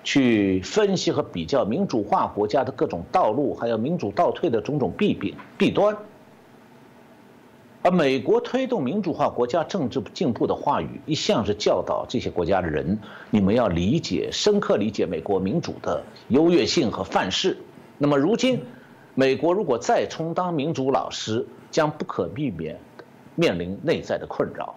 [0.04, 5.96] 去分析和比较民主化国家的各种道路，还有民主倒退的种种弊病弊端。
[7.84, 12.98] 而美国推动民主化国家政治进步的话语，一向是教导这些国家的人：
[13.30, 17.56] 你们要理解、深刻理解美国民主的优越性和范式。
[18.00, 18.64] 那么如今，
[19.14, 22.80] 美国如果再充当民主老师，将不可避免
[23.40, 24.76] 面临内在的困扰。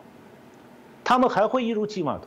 [1.03, 2.27] 他们还会一如既往的、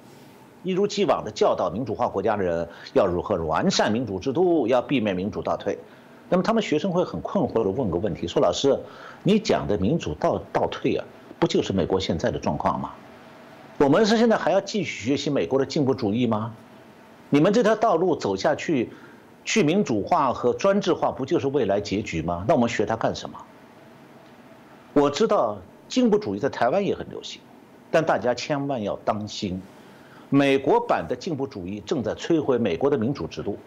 [0.64, 5.80] 一如既往的教导民主化国家的人要如何完善民主制度，要避免民主倒退。
[6.28, 8.78] 那么他们学生会很困惑的问个问题：说老师，
[9.24, 11.06] 你讲的民主倒倒退啊，
[11.40, 12.92] 不就是美国现在的状况吗？
[13.78, 16.54] 我们是现在还要继续学习美国的进步主义吗？
[17.30, 18.92] 你们这条道路走下去？
[19.46, 22.44] 去民主化和专制化不就是未来结局吗？
[22.48, 23.38] 那我们学它干什么？
[24.94, 27.42] 我知道进步主义在台湾也很流行，
[27.92, 29.62] 但大家千万要当心，
[30.30, 33.58] 美国版的进步主义正在摧毁美国的民主制度。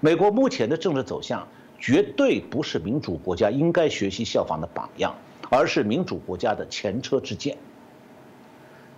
[0.00, 5.14] 美国目前的政治走向绝对不是民主国家应该学习效仿的榜样，
[5.50, 7.56] 而是民主国家的前车之鉴。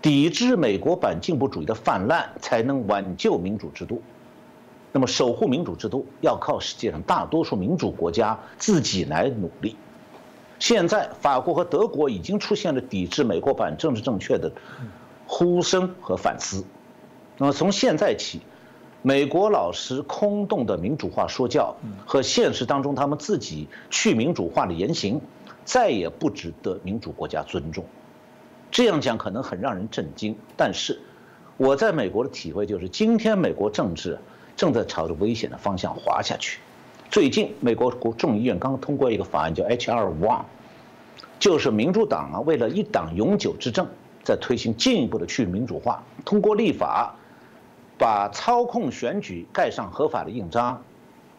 [0.02, 4.02] 抵制美国版进步主义的泛滥，才能挽救民主制度。
[4.92, 9.76] 那么，守护民主制度要靠世界上大多数民主国家自己来努力。
[10.58, 14.50] 现在，法国和德国已经出现了抵制美国版政治正确的
[15.26, 16.64] 呼声和反思。
[17.36, 18.40] 那么，从现在起，
[19.02, 25.20] 美国老师空洞的民主化说教和现实当中他们自己去民主化的言行，
[25.64, 27.84] 再也不值得民主国家尊重。
[28.70, 31.00] 这样讲可能很让人震惊，但是
[31.56, 34.18] 我在美国的体会就是，今天美国政治。
[34.56, 36.58] 正在朝着危险的方向滑下去。
[37.10, 40.04] 最近，美国国众议院刚通过一个法案，叫 H.R.
[40.20, 40.42] One，
[41.38, 43.86] 就是民主党啊为了一党永久执政，
[44.22, 47.14] 在推行进一步的去民主化，通过立法，
[47.96, 50.82] 把操控选举盖上合法的印章，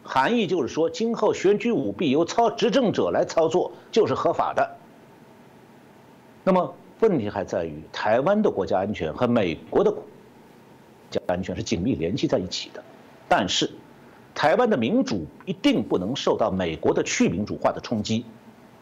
[0.02, 4.76] 含义就是说，今后选举舞弊由操执政者来操作就是合法的。
[6.42, 10.02] 那么问题还在于，台湾的国家安全和美国的国
[11.10, 12.82] 家安全是紧密联系在一起的。
[13.28, 13.70] 但是，
[14.34, 18.24] 台湾的民主一定不能受到美国的去民主化的冲击。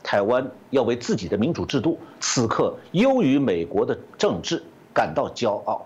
[0.02, 4.62] 台湾要为自己的民主制度此刻优于美国的政治
[4.94, 5.84] 感到骄傲。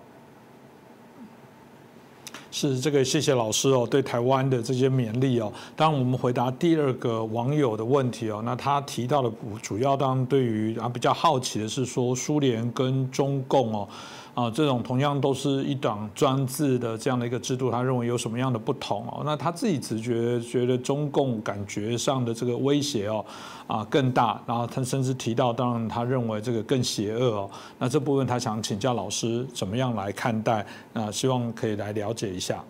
[2.50, 5.50] 是这个，谢谢老师哦，对台湾的这些勉励哦。
[5.74, 13.88] 当我们回答第二个网友的问题哦，那他提到的主要当然对于啊比较好奇的是说苏联跟中共哦。
[14.34, 19.20] 啊，这种同样都是一党专制的这样的一个制度，他认为有什么样的不同哦？
[19.26, 23.22] 那他自己直觉觉得中共感觉上的这个威胁哦，
[23.66, 27.50] 啊更大，然后他甚至提到，当然他认为这个更邪恶哦。
[27.78, 30.64] 那这部分他想请教老师怎么样来看待？
[30.94, 32.64] 那希望可以来了解一下。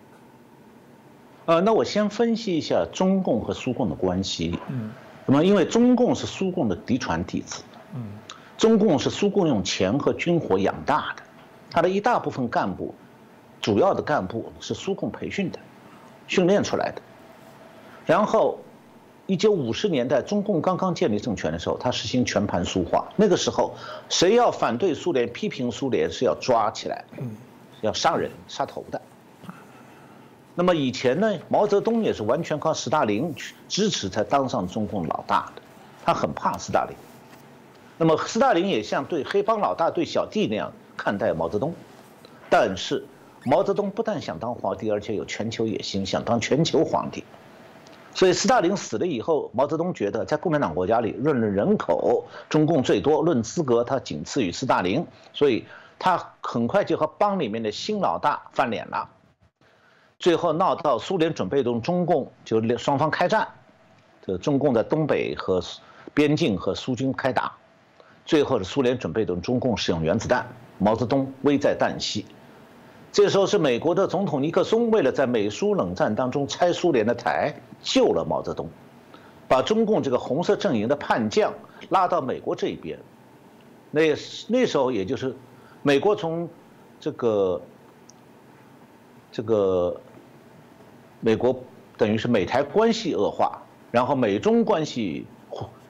[1.46, 4.59] 呃，那我先分析一下中共和苏共的关系。
[4.68, 4.90] 嗯，
[5.27, 7.62] 那么因为中共是苏共的嫡传弟子，
[7.94, 8.03] 嗯，
[8.59, 11.22] 中共是苏共用钱和军火养大的。
[11.73, 12.95] 他的一大部分干部，
[13.63, 15.59] 主要的干部是苏共培训的、
[16.29, 17.01] 训练出来的。
[18.05, 18.59] 然后，
[19.27, 23.09] 一九五十年代中共刚刚建立政权的时候，他实行全盘苏化。
[23.17, 23.75] 那个时候，
[24.11, 27.05] 谁要反对苏联、批评苏联是要抓起来，
[27.81, 29.01] 要杀人、杀头的。
[30.55, 35.63] 那么以前呢，毛泽东也是完全靠斯大林去支持才当上中共老大的，
[36.05, 36.95] 他很怕斯大林。
[37.97, 41.75] 那么斯大林也像对黑帮老大对小弟那样看待毛泽东，
[42.49, 43.05] 但是
[43.45, 47.25] 毛泽东不但想当皇帝，而且有全球野心，想当全球皇帝。
[48.15, 55.07] 所以斯大林死了以后，毛泽东觉得在共产党国家里，论人口，中共最多；论资格，他仅次于斯大林。
[55.33, 55.65] 所以
[55.99, 59.09] 他很快就和帮里面的新老大翻脸了。
[60.19, 63.49] 最后闹到苏联准备同中共就双方开战，
[64.25, 65.61] 这中共在东北和
[66.13, 67.51] 边境和苏军开打，
[68.27, 70.47] 最后是苏联准备同中共使用原子弹，
[70.83, 72.27] 毛泽东危在旦夕。
[73.12, 78.68] 这时候是美国的总统尼克松为了在美苏冷战当中拆苏联的台，救了毛泽东，
[79.47, 81.55] 把中共这个红色阵营的叛将
[81.90, 82.99] 拉到美国这一边。
[83.90, 84.03] 那
[84.49, 85.35] 那时候也就是
[85.83, 86.49] 美国从
[86.99, 87.62] 这个
[89.31, 89.97] 这个。
[91.25, 91.57] 美国
[91.97, 95.25] 等于是美台关系恶化，然后美中关系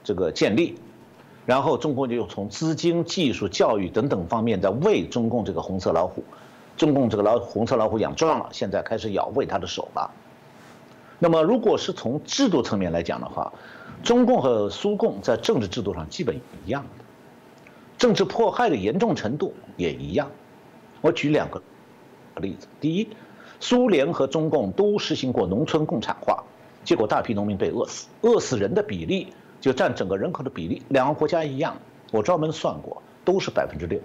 [0.05, 0.75] 这个建立，
[1.45, 6.23] 然后中共就从资金、技术、教育等等方面在喂中共这个红色老虎，
[6.77, 10.11] 中共这个老红色老虎养壮了，现在开始咬喂他的手了。
[11.19, 13.53] 那么，如果是从制度层面来讲的话，
[14.03, 17.05] 中共和苏共在政治制度上基本一样的，
[17.99, 20.31] 政治迫害的严重程度也一样。
[21.01, 21.61] 我举两个
[22.37, 23.09] 例子，第一。
[23.61, 26.43] 苏联和中共都实行过农村共产化，
[26.83, 31.77] 结果大批农民被饿死，饿死人的比例就占整个人口的比例，两个国家一样，
[32.11, 34.01] 我专门算过，都是百分之六。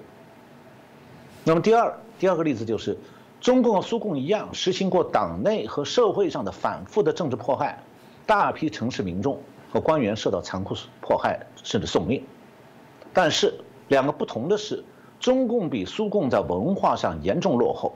[1.43, 2.95] 那么第二第二个例子就是，
[3.41, 7.81] 中共和苏共一样实行过党内和社会上的反复的政治迫害，
[8.27, 9.39] 大批城市民众
[9.73, 12.23] 和官员受到残酷迫害甚至送命。
[13.11, 13.51] 但是
[13.87, 14.83] 两个不同的是，
[15.19, 17.95] 中共比苏共在文化上严重落后。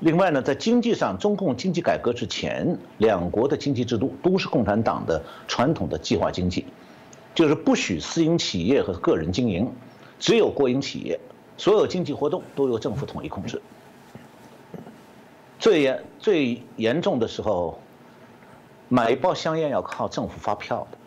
[0.00, 6.66] 另外呢，在经济上，中共经济改革之前，两国的经济制度都是共产党的传统的计划经济，
[7.34, 9.70] 就是不许私营企业和个人经营，
[10.18, 11.20] 只有国营企业，
[11.56, 13.60] 所有经济活动都由政府统一控制。
[15.58, 17.78] 最严最严重的时候，
[18.88, 20.98] 买一包香烟要靠政府发票的，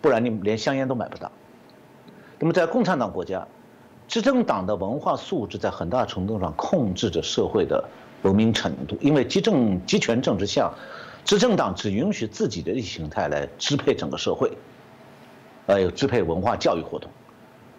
[0.00, 1.30] 不然你连香烟都买不到。
[2.38, 3.46] 那么在共产党国家。
[4.10, 7.88] 执政党的文化素质在很大程度上控制着社会的
[8.22, 10.72] 文明程度，因为集政集权政治下，
[11.24, 14.50] 执政党只允许自己的意识形态来支配整个社会，
[15.66, 17.08] 呃，支配文化教育活动，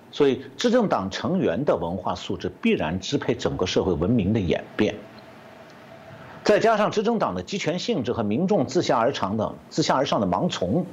[0.09, 4.95] 所以执政党成员的文化素质必然支配整个社会文明的演变。
[6.45, 10.85] 再加上执政党的集权性质和民众自下而上的自下而上的盲从，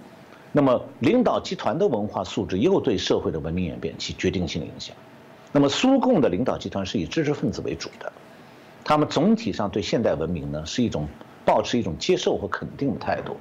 [0.51, 4.97] 那么领导集团的文化素质又对社会的文明演变起决定性影响。
[5.51, 8.13] 那么苏共的领导集团是以知识分子为主的，
[8.85, 11.09] 他们总体上对现代文明呢是一种
[11.45, 13.37] 保持一种接受和肯定的态度，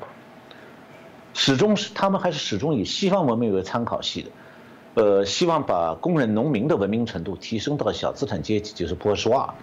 [1.34, 9.54] 始终是他们还是始终以西方文明为参考系的，呃，希望把工人农民的文明程度提升到小资产阶级，就是波什瓦，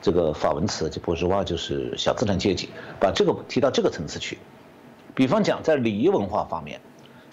[0.00, 4.38] 这个法文词就波什瓦就是小资产阶级，把这个提到这个层次去，
[5.14, 6.80] 比方讲在礼仪文化方面。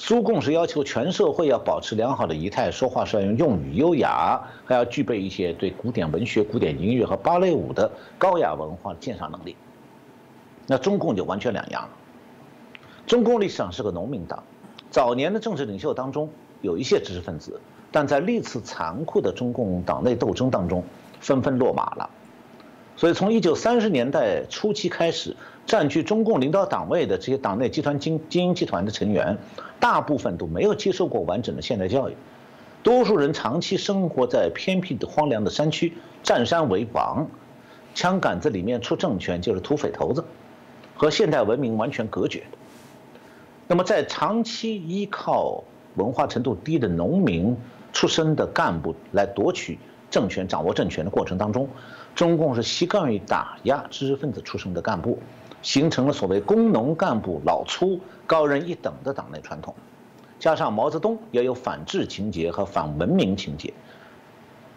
[0.06, 9.56] 苏共是要求全社会要保持良好的仪态，说话是要用用语优雅，还要具备一些对古典文学、古典音乐和芭蕾舞的高雅文化鉴赏能力。
[10.68, 11.90] 那中共就完全两样了。
[13.08, 14.44] 中共历史上是个农民党，
[14.92, 20.84] 早年的政治领袖当中有一些知识分子，但在历次残酷的中共党内斗争当中
[21.22, 22.10] 纷纷落马了。
[22.98, 25.38] 所以从一九三十年代初期开始。
[25.66, 29.38] 占据中共领导党位的这些党内集团经精英集团的成员，
[29.80, 32.16] 大部分都没有接受过完整的现代教育，
[32.84, 37.26] 多数人长期生活在偏僻的荒凉的山区，占山为王，
[37.96, 40.24] 枪杆子里面出政权就是土匪头子，
[40.96, 42.44] 和现代文明完全隔绝。
[43.68, 45.64] 那么在长期依靠
[45.96, 47.56] 文化程度低的农民
[47.94, 49.80] 出身的干部来夺取
[50.12, 51.68] 政权、掌握政权的过程当中，
[52.14, 55.18] 中共是习惯于打压知识分子出身的干部。
[55.64, 59.74] 形成了所谓工农干部老粗高人一等的党内传统，
[60.38, 63.74] 加上毛泽东也有反智情节和反文明情节，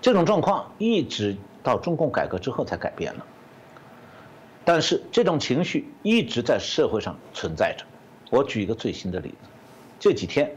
[0.01, 3.27] 这种状况一直到中共改革之后才改变了。
[4.65, 7.85] 但是这种情绪一直在社会上存在着。
[8.31, 9.49] 我举一个最新的例子，
[10.01, 10.53] 这几天，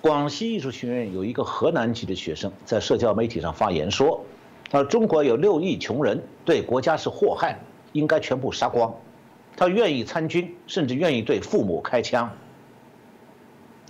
[0.00, 4.24] 广西艺术学院有一个河南籍的学生在社交媒体上发言说
[4.70, 7.58] ：“他说中国有六亿穷人，对国家是祸害，
[7.92, 8.92] 应该全部杀光。”
[9.58, 12.30] 他愿意参军，甚至愿意对父母开枪。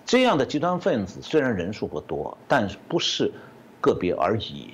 [0.07, 3.31] 这样的极端分子虽然人数不多，但不是
[3.79, 4.71] 个别而已。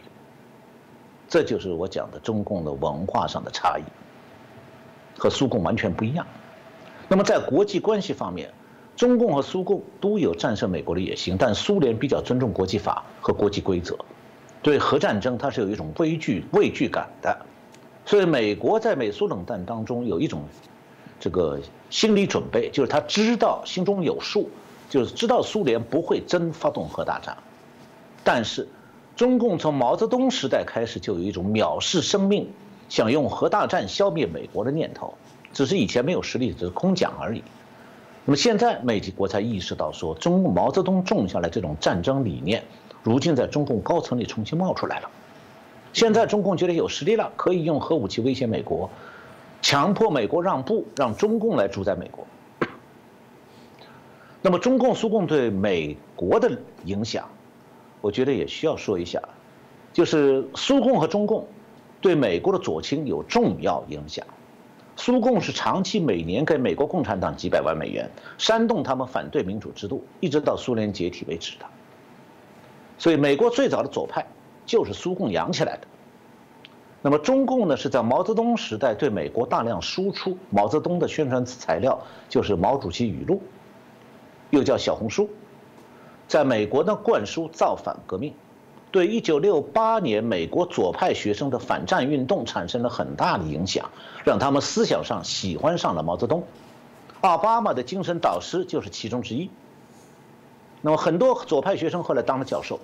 [1.29, 3.83] 这就是我讲的中共的文化上的差异，
[5.19, 6.25] 和苏共完全不一样。
[7.09, 8.49] 那么在国际关系方面，
[8.95, 13.99] 中共和苏共都有战胜美国的野心，但苏联比较尊重国际法和国际规则。
[14.63, 17.37] 对核战争，它是有一种畏惧畏惧感的，
[18.07, 20.45] 所以美国在美苏冷战当中有一种
[21.25, 21.59] 这个
[21.89, 24.51] 心理准备，就是他知道心中有数，
[24.91, 27.35] 就是知道苏联不会真发动核大战。
[28.23, 28.69] 但是，
[29.17, 32.51] 中共从毛泽东时代开始就有一种藐视生命、
[32.91, 35.15] 想用核大战消灭美国的念头，
[35.55, 37.43] 只是以前没有实力，只是空讲而已。
[38.27, 42.63] 那么现在，美国才意识到说，中共毛泽东种下来这种战争理念。
[43.03, 45.09] 如今在中共高层里重新冒出来了，
[45.95, 48.91] 现在中共觉得有实力了，可以用核武器威胁美国，
[49.65, 52.27] 强迫美国让步，让中共来主宰美国。
[54.43, 56.51] 那么中共、苏共对美国的
[56.85, 57.27] 影响，
[58.03, 59.23] 我觉得也需要说一下，
[59.91, 61.49] 就是苏共和中共
[62.03, 64.27] 对美国的左倾有重要影响。
[64.97, 71.65] 苏共是长期每年给美国共产党几百万美元，煽动他们反对民主制度，一直到苏联解体为止的。
[72.99, 74.27] 所以，美国最早的左派
[74.67, 75.87] 就是苏共养起来的。
[77.07, 82.01] 那么，中共呢是在毛泽东时代对美国大量输出毛泽东的宣传材料，
[82.31, 83.43] 就是毛主席语录，
[84.49, 85.29] 又叫小红书，
[86.27, 88.33] 在美国呢灌输造反革命，
[88.91, 93.91] 对1968年美国左派学生的反战运动产生了很大的影响，
[94.25, 96.43] 让他们思想上喜欢上了毛泽东。
[97.21, 99.51] 奥巴马的精神导师就是其中之一。
[100.81, 102.81] 那么很多左派学生后来当了教授，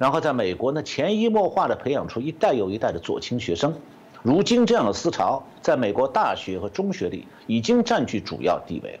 [0.00, 3.74] 然后在美国呢潜移默化地培养出一代又一代的左倾学生。
[4.22, 8.98] 如今这样的思潮在美国大学和中学里已经占据主要地位。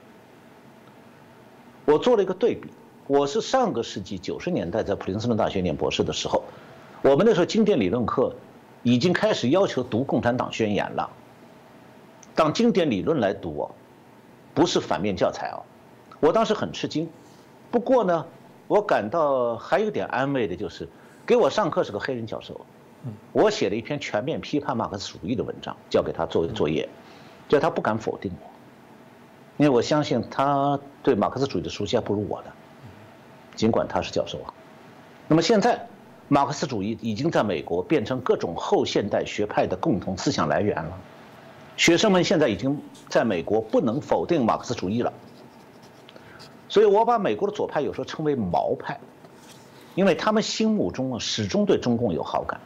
[1.86, 2.68] 我做了一个对比，
[3.06, 6.42] 我是上个世纪九十年代在普林斯顿大学念博士的时候，
[7.00, 8.34] 我们那时候经典理论课
[8.82, 11.08] 已经开始要求读《共产党宣言》了，
[12.34, 13.70] 当经典理论来读，
[14.52, 15.64] 不是反面教材哦，
[16.20, 17.08] 我当时很吃惊。
[17.70, 18.26] 不过呢，
[18.70, 20.88] 我感到还有点安慰的就是，
[21.26, 22.60] 给我上课是个黑人教授，
[23.32, 26.88] 我写了一篇全面批判马克思主义的文章，交给他作为作业，
[27.48, 28.46] 叫他不敢否定我，
[29.56, 32.52] 因为我相信他对马克思主义的熟悉还不如我的，
[33.56, 34.54] 尽管他是教授啊。
[35.26, 35.88] 那么现在，
[36.28, 40.96] 马克思主义已经在美国变成各种后现代学派的共同思想来源了，
[41.76, 45.12] 学生们现在已经在美国不能否定马克思主义了。
[46.70, 48.98] 所以我把美国的左派有时候称为毛派，
[49.96, 52.60] 因为他们心目中始终对中共有好感，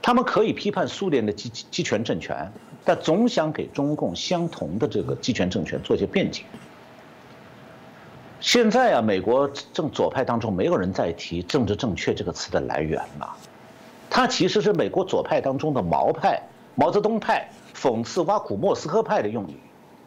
[0.00, 2.50] 他们可以批判苏联的集集权政权，
[2.84, 6.44] 但总想给中共相同的这个集权政权做一些辩解。
[8.38, 13.36] 现在啊，美国正左派当中没有人再提“政治正确”这个词的来源了，
[14.08, 16.40] 它其实是美国左派当中的毛派、
[16.76, 19.60] 毛泽东派讽刺挖苦莫斯科派的用语。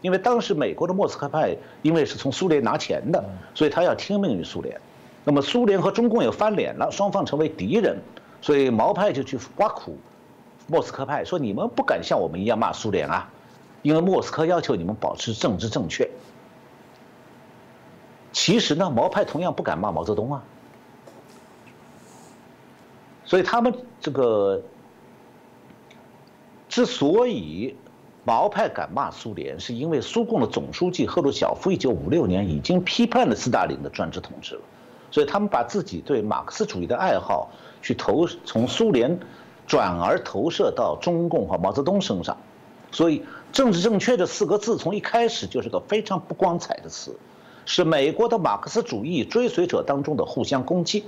[0.04, 3.24] 因为当时美国的莫斯科派因为是从苏联拿钱的，
[3.56, 4.80] 所以他要听命于苏联。
[5.24, 7.98] 那么苏联和中共也翻脸了，双方成为敌人，
[8.42, 9.98] 所以毛派就去挖苦
[10.68, 13.30] 莫斯科派，说你们不敢像我们一样骂苏联啊，
[13.82, 16.10] 因为莫斯科要求你们保持政治正确。
[18.34, 20.44] 其实呢，毛派同样不敢骂毛泽东啊，
[23.24, 24.62] 所以他们这个
[26.68, 27.74] 之所以。
[28.26, 34.62] 毛派敢骂苏联，是因为苏共的总书记赫鲁晓夫一九五六年已经批判了斯大林的专制统治了，
[35.12, 37.52] 所以他们把自己对马克思主义的爱好
[37.82, 39.20] 去投从苏联
[39.68, 42.38] 转而投射到中共和毛泽东身上，
[42.92, 47.18] 所以“政治正确”这四个字从一开始就是个非常不光彩的词，
[47.66, 51.04] 是美国的马克思主义追随者当中的互相攻击。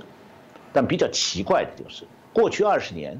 [0.72, 2.04] 但比较奇怪的就是，
[2.34, 3.18] 过去二十年，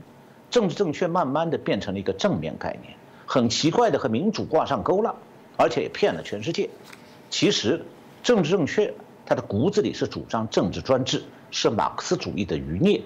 [0.50, 2.94] 政治正确慢慢的变成了一个正面概念。
[3.26, 5.14] 很奇怪的和民主挂上钩了，
[5.56, 6.70] 而且也骗了全世界。
[7.28, 7.84] 其实，
[8.22, 8.94] 政治正确，
[9.26, 13.02] 它的骨子里是主张政治专制，是马克思主义的余孽。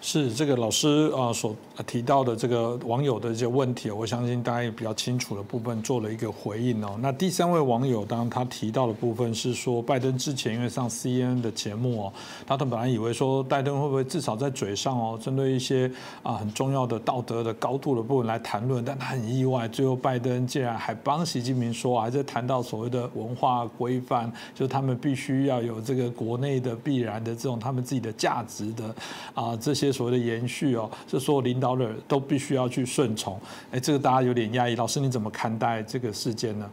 [0.00, 1.54] 是这个老师啊所
[1.86, 6.98] 提到的这个网友的一些问题，我相信大家也比较清楚的部分做了一个回应哦。
[7.00, 12.12] 那第三位网友，当他提到的部分是说，拜登之前因为上 CNN 的节目哦，
[12.46, 15.90] 他们本来以为说拜登会不会至少在嘴上哦，针对一些
[16.22, 28.94] 啊很重要的道德的高度的部分来谈论，但他很意外，最后拜登竟然还帮习近平说，还在谈到所谓的文化规范，就他们必须要有这个国内的必然的这种他们自己的价值的
[29.34, 29.89] 啊这些。
[29.90, 33.40] 些所谓的延续哦，是所有领导人都必须要去顺从。
[33.72, 34.76] 哎，这个大家有点压抑。
[34.76, 36.70] 老师你怎么看待这个事件呢？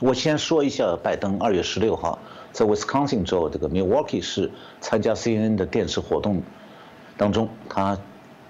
[0.00, 2.18] 我先说一下，拜登二月十六号
[2.52, 4.50] 在 Wisconsin 州这个 Milwaukee 市
[4.80, 6.42] 参加 CNN 的电视活动
[7.16, 7.98] 当中，他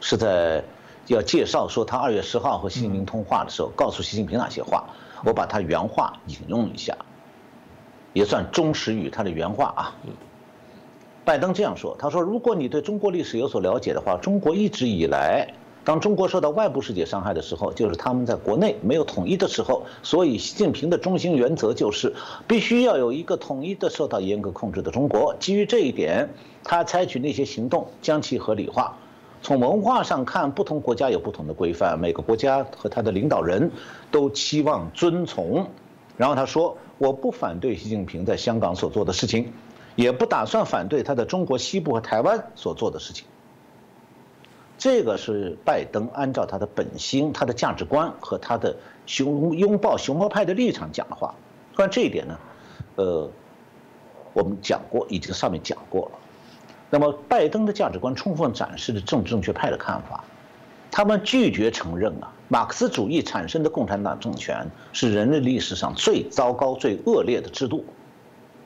[0.00, 0.62] 是在
[1.06, 4.84] 要介绍说他二月十号和习近平通话的时候，告诉习近平哪些话。
[5.22, 6.96] 我把他原话引用一下，
[8.12, 9.94] 也算忠实于他的原话啊。
[11.24, 15.46] 拜登这样说：“他说，如果你对中国历史有所了解的话，中国一直以来，
[15.84, 19.82] 当中国受到外部世界伤害的时候，就是他们在国内没有统一的时候。
[20.02, 22.12] 所以，习近平的中心原则就是
[22.48, 25.34] 必须要有一个统一的、受到严格控制的中国。
[25.38, 26.28] 基于这一点，
[26.64, 28.96] 他采取那些行动，将其合理化。
[29.42, 33.70] 从文化上看，不同国家有不同的规范，每个国家和他的领导人
[34.10, 35.66] 都期望遵从。
[36.16, 39.52] 然后他说：‘我不反对习近平在香港所做的事情。’”
[39.96, 43.26] 也不打算反对他在中国西部和台湾所做的事情。
[44.78, 48.74] 这个是拜登按照他的本心、他的价值观和他的
[49.04, 51.34] 熊拥抱熊猫派的立场讲的话。
[51.76, 52.38] 关于这一点呢，
[52.96, 53.30] 呃，
[54.32, 56.18] 我们讲过，已经上面讲过了。
[56.88, 60.24] 那么，拜登的价值观充分展示了政治正确派的看法。
[60.90, 67.84] 他们拒绝承认啊，马克思主义产生的共产党政权是人类历史上最糟糕、最恶劣的制度。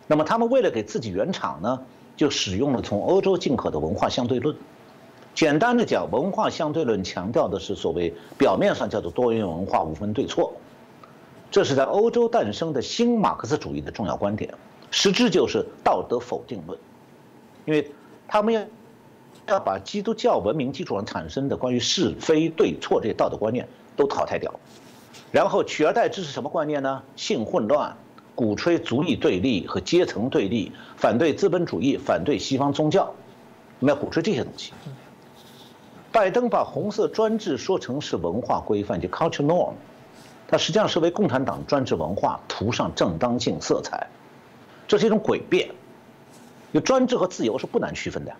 [0.06, 1.80] 那么他们为了给自己圆场呢，
[2.16, 4.54] 就使用了从欧洲进口的文化相对论。
[5.34, 10.52] 简单的讲，文化相对论强调的是所谓表面上叫做多元文化无分对错，
[11.50, 14.54] 这是在欧洲诞生的新马克思主义的重要观点，
[14.90, 16.78] 实质就是道德否定论。
[17.64, 17.90] 因为
[18.28, 18.62] 他们要
[19.46, 24.54] 要把基督教文明基础上产生的关于是非对错这些道德观念都淘汰掉，
[25.32, 27.02] 然后取而代之是什么观念呢？
[27.16, 27.96] 性混乱。
[28.34, 33.14] 鼓吹族裔对立和阶层对立，反对资本主义，反对西方宗教，
[33.78, 34.72] 我们要鼓吹这些东西。
[36.10, 39.74] 拜登把红色专制说成是文化规范，就 culture norm，
[40.48, 44.08] 它实际上是为共产党专制文化涂上正当性色彩，
[44.88, 45.70] 这是一种诡辩。
[46.72, 48.32] 有专制和自由是不难区分的，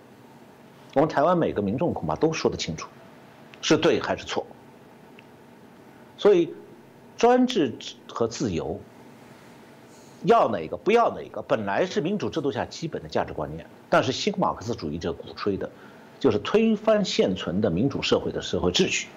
[0.93, 2.89] 我们台湾每个民众恐怕都说得清楚，
[3.61, 4.45] 是对还是错。
[6.17, 6.53] 所以，
[7.15, 7.73] 专制
[8.07, 8.77] 和自由。
[10.25, 13.65] 要哪个不要哪个，本来是民主制度下基本的价值观念。
[13.89, 15.69] 但是新马克思主义者鼓吹的，
[16.19, 19.07] 就是推翻现存的民主社会的社会秩序，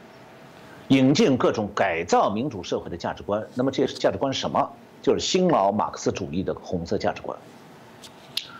[0.88, 3.46] 引进各种改造民主社会的价值观。
[3.54, 4.70] 那么这些价值观是什么？
[5.00, 7.38] 就是新老马克思主义的红色价值观。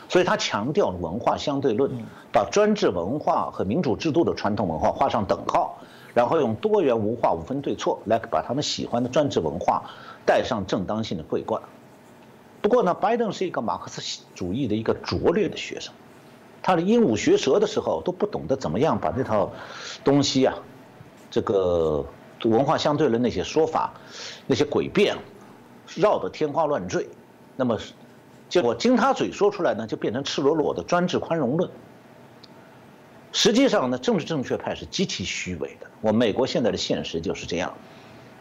[0.08, 1.90] 所以他强调文化相对论，
[2.32, 5.78] 把专制文化和民主制度的传统文化画上等号，
[6.14, 9.82] 然后用多元文化无分对错来把他们喜欢的专制文化
[10.24, 11.60] 带上正当性的桂冠。
[12.68, 15.94] 不过呢，拜登是一个马克思主义的一个拙劣的学生，
[16.60, 19.50] 他的鹦鹉学舌的时候都不懂得怎么样把这套
[20.04, 20.54] 东西啊，
[21.30, 22.04] 这个
[22.44, 23.94] 文化相对论那些说法，
[24.46, 25.16] 那些诡辩，
[25.96, 27.08] 绕得天花乱坠，
[27.56, 27.78] 那么
[28.50, 31.70] 结果经他嘴说出来呢，就变成赤裸裸的专制宽容论。
[33.32, 35.86] 实际上呢，政治正确派是极其虚伪的。
[36.02, 37.72] 我美国现在的现实就是这样，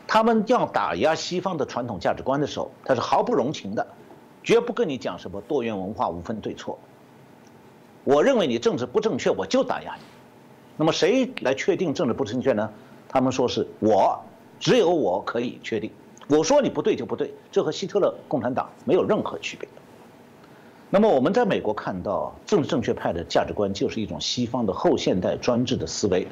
[0.06, 3.88] 他们要打压西方的传统价值观的时候，他是毫不容情的。
[4.48, 6.80] 绝不跟你讲什么多元文化无分对错。
[8.06, 10.04] 我认为你政治不正确，我就打压你。
[10.78, 12.72] 那么谁来确定政治不正确呢？
[13.10, 14.18] 他们说是我，
[14.58, 15.92] 只有我可以确定。
[16.30, 19.68] 我说你不对就不对，这和希特勒共产党没有任何区别。
[20.90, 26.26] 那么我们在美国看到政治正确派的价值观就是一种西方的后现代专制的思维，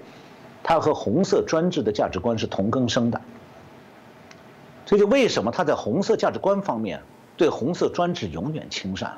[0.64, 3.20] 它和红色专制的价值观是同根生的。
[4.86, 7.02] 这就为什么他在红色价值观方面。
[7.38, 9.18] 对红色专制永远亲善，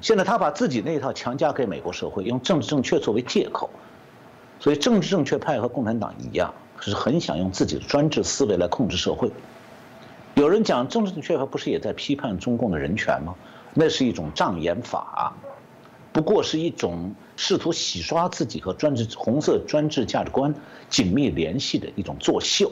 [0.00, 3.70] 现在他把自己那一套强加给美国社会，用政治正确作为借口，
[4.60, 9.30] 所以政治正确派和共产党一样，是很想用自己的专制思维来控制社会。
[10.34, 13.34] 有人讲政治正确派不是也在批判中共的人权吗？
[13.72, 15.34] 那是一种障眼法，
[16.12, 20.54] 不过是一种试图洗刷自己和专制红色专制价值观
[20.88, 22.70] 紧密联系的一种作秀。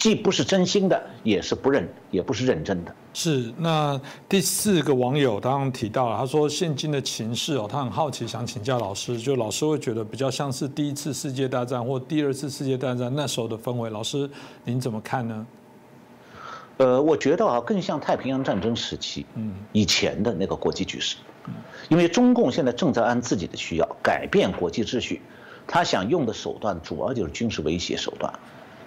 [0.00, 2.94] 既不是真心的，也是不认，也不是认真的。
[3.12, 14.28] 是那第四个网友刚刚提到了，他说现今的情势哦，他很好奇，想请教老师，就老师会觉得比较像是第一次世界大战或第二次世界大战那时候的氛围，老师
[14.64, 15.46] 您怎么看呢？
[16.78, 21.18] 呃，我觉得啊，更像太平洋战争时期，嗯，以前的那个国际局势，
[21.90, 25.20] 因为中共现在正在按自己的需要改变国际秩序，
[25.66, 28.32] 他想用的手段主要就是军事威胁手段。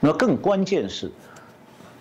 [0.04, 1.10] 那么更关键是，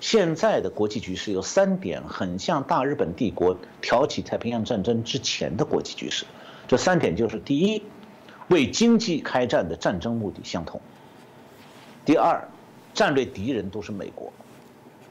[0.00, 6.26] 现在的国际局势有三点很像大日本帝国挑起太平洋战争之前的国际局势。
[6.66, 7.80] 这三点就是：第一，
[8.48, 10.80] 为经济开战的战争目的相同。
[12.04, 12.48] 第二，
[12.92, 14.32] 战略敌人都是美国。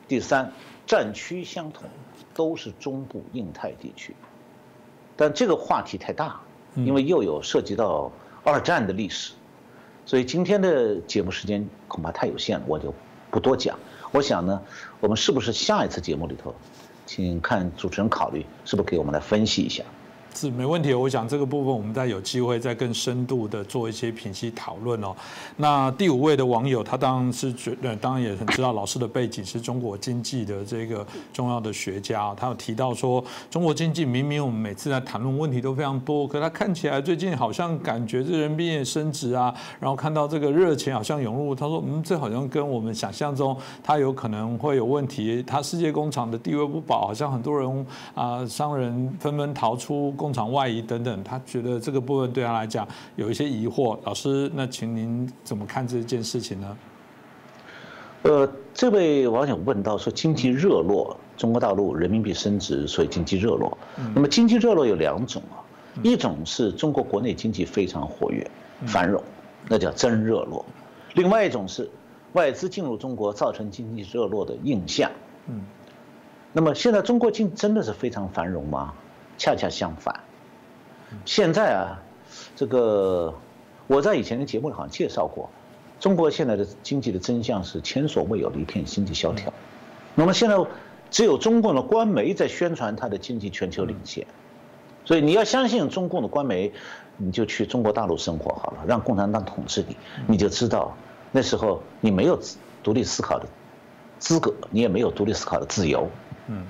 [0.10, 0.52] 第三，
[0.86, 1.90] 战区相同，
[2.34, 4.14] 都是中部印太地区。
[5.16, 6.42] 但这个话题太大，
[6.76, 8.12] 因为又有涉及到
[8.44, 9.32] 二战的历史，
[10.12, 12.94] 所以今天的节目时间恐怕太有限了，我就
[13.30, 13.80] 不多讲。
[14.12, 14.62] 我想呢，
[15.00, 16.54] 我们是不是下一次节目里头，
[17.06, 19.86] 请看主持人考虑，是不是给我们来分析一下？
[20.34, 25.14] 是没问题，我想这个部分我们再有机会再更深度的做一些品析讨论哦。
[25.58, 50.14] 那第五位的网友，他当然是觉，当然也很知道老师的背景是中国经济的这个重要的学家，他有提到说，中国经济明明我们每次在谈论问题都非常多，可他看起来最近好像感觉这人民币升值啊，然后看到这个热钱好像涌入，他说，嗯，这好像跟我们想象中他有可能会有问题，他世界工厂的地位不保，好像很多人啊商人纷纷逃出。
[50.22, 53.98] 工厂外移等等，他觉得这个部分对他来讲有一些疑惑。
[54.04, 56.78] 老师，那请您怎么看这件事情呢？
[58.22, 63.76] 呃，这位网友问到说，经济热络，中国大陆人民币升值，所以经济热络。
[64.14, 65.66] 那么经济热络有两种啊，
[66.04, 68.48] 一种是中国国内经济非常活跃、
[68.86, 69.24] 繁荣，
[69.68, 70.64] 那叫真热络；
[71.16, 71.90] 另外一种是
[72.34, 75.10] 外资进入中国造成经济热络的印象。
[75.48, 75.64] 嗯，
[76.54, 78.94] 那么现在中国经真的是非常繁荣吗？
[79.42, 80.20] 恰恰相反，
[81.26, 81.98] 现在啊，
[82.56, 83.34] 这个
[83.88, 85.50] 我在以前的节目里好像介绍过，
[86.00, 89.52] 中国现在的经济的真相是前所未有的一片经济萧条。
[90.14, 90.56] 那么现在
[91.10, 94.28] 只有中共的官媒在宣传它的经济全球领先，
[95.06, 96.72] 所以你要相信中共的官媒，
[97.18, 100.96] 你就去中国大陆生活好了，让共产党统治你，你就知道
[101.32, 102.40] 那时候你没有
[102.84, 103.48] 独立思考的
[104.20, 106.08] 资格，你也没有独立思考的自由。
[106.46, 106.64] 嗯。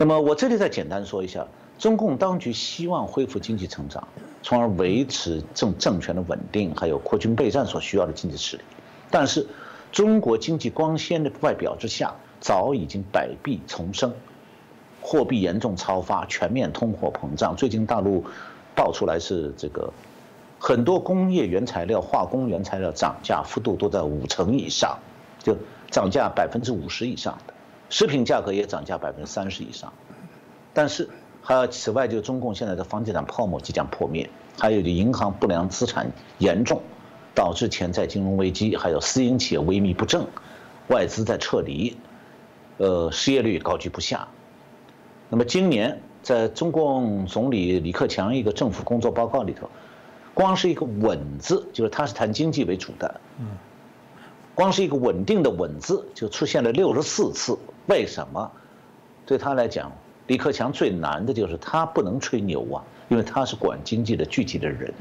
[0.00, 1.44] 那么我这里再简单说一下，
[1.76, 4.06] 中共当局希望恢复经济成长，
[4.44, 8.62] 从而维持政政权的稳定，还有扩军备战所需要的经济实力。
[9.10, 9.44] 但是，
[9.90, 14.14] 中国经济光鲜的外表之下，早已经百弊丛生，
[15.02, 17.56] 货币严重超发，全面通货膨胀。
[17.56, 18.24] 最近大陆
[18.76, 19.92] 爆出来是这个，
[20.60, 24.96] 很多工业原材料、化工原材料涨价幅度都在五成以上，
[25.42, 25.56] 就
[25.90, 27.54] 涨价百分之五十以上的。
[27.90, 29.92] 食品价格也涨价百分之三十以上，
[30.74, 31.08] 但是
[31.42, 34.28] 还有此外，就中共现在的房地产泡沫即将破灭，
[34.58, 36.82] 还有就银行不良资产严重，
[37.34, 40.26] 导致潜在金融危机，还有私营企业萎靡不振，
[40.88, 41.96] 外资在撤离，
[42.76, 44.28] 呃，失业率高居不下。
[45.30, 49.70] 那么今年在中共总理李克强一个政府工作报告里头，
[50.34, 53.20] 光是一个“稳”字，就是他是谈经济为主的，
[54.58, 57.56] 光是一个稳定的“稳”字就出现了六十四次，
[57.86, 58.50] 为什么？
[59.24, 59.92] 对他来讲，
[60.26, 64.92] 李克强最难的就是他不能吹牛啊，因为他是管经济的具体的人。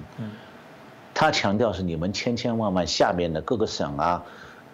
[1.12, 4.24] 他强调是你们千千万万下面的各个省啊，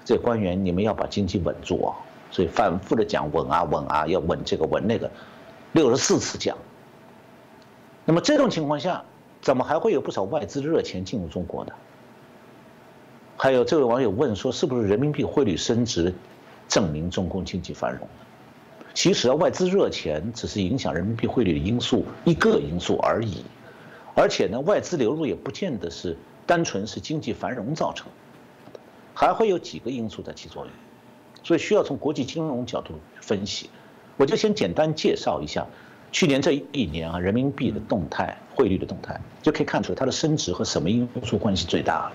[0.03, 1.95] 这官员你们要把经济稳住啊，
[2.29, 5.09] 所以反复的讲稳啊稳啊，要稳这个稳那个，
[5.71, 6.57] 六十四次讲。
[8.03, 9.01] 那么这种情况下，
[9.39, 11.71] 怎么还会有不少外资热钱进入中国呢？
[13.37, 16.13] 还有这位网友问说：“是不是人民币汇率升值，
[16.67, 18.07] 证明中共经济繁荣？”
[18.93, 23.43] 其实啊，外资热钱只是影响人民币汇率的因素一个因素而已，
[24.15, 26.15] 而且呢，外资流入也不见得是
[26.45, 28.07] 单纯是经济繁荣造成，
[29.15, 30.71] 还会有几个因素在起作用，
[31.43, 33.69] 所以需要从国际金融角度分析。
[34.15, 35.65] 我就先简单介绍一下
[36.11, 42.11] 去年这一年啊，人民币的动态、汇率的动态，就可以看出它的升值和什么因素关系最大了。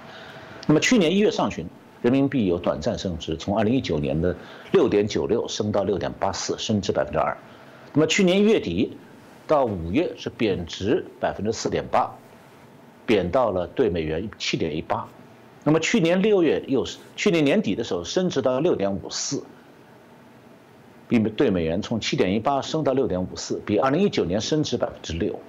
[0.71, 1.67] 那么去年一月上旬，
[2.03, 4.37] 人民币有短暂升值，从二零一九年的
[4.71, 7.35] 六点九六升到六点八四，升值百分之二。
[7.95, 8.95] 那么去年一月底
[9.47, 12.15] 到五月是贬值百分之四点八，
[13.07, 15.09] 贬到了对美元七点一八。
[15.65, 19.43] 那么去年六月又是去年年底的时候升值到六点五四，
[21.09, 25.41] 比对美元从七点一八升到六点五四，比二零一九年升值百分之六。